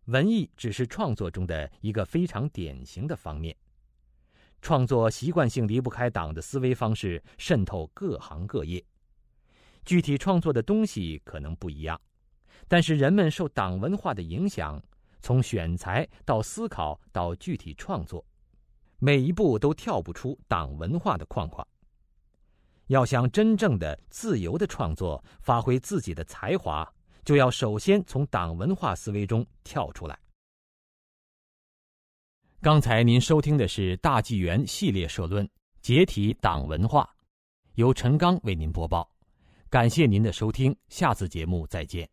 [0.06, 3.56] 文艺只是创作中的一个非常典型的方面。
[4.64, 8.84] 创作习惯性离不开党的思维方式渗透各行各业。
[9.86, 12.02] 具体创作的东西可能不一样，
[12.68, 14.82] 但是人们受党文化的影响，
[15.22, 18.26] 从选材到思考到具体创作，
[18.98, 21.66] 每一步都跳不出党文化的框框。
[22.90, 26.92] 要想真正的自由的创作，发挥自己的才华，
[27.24, 30.20] 就要首先从党文化思维中跳出来。
[32.62, 35.46] 刚才您收听的是大纪元系列社论
[35.82, 37.04] 《解体党文化》，
[37.76, 39.08] 由陈刚为您播报。
[39.70, 42.10] 感谢您的收听，下次节目再见。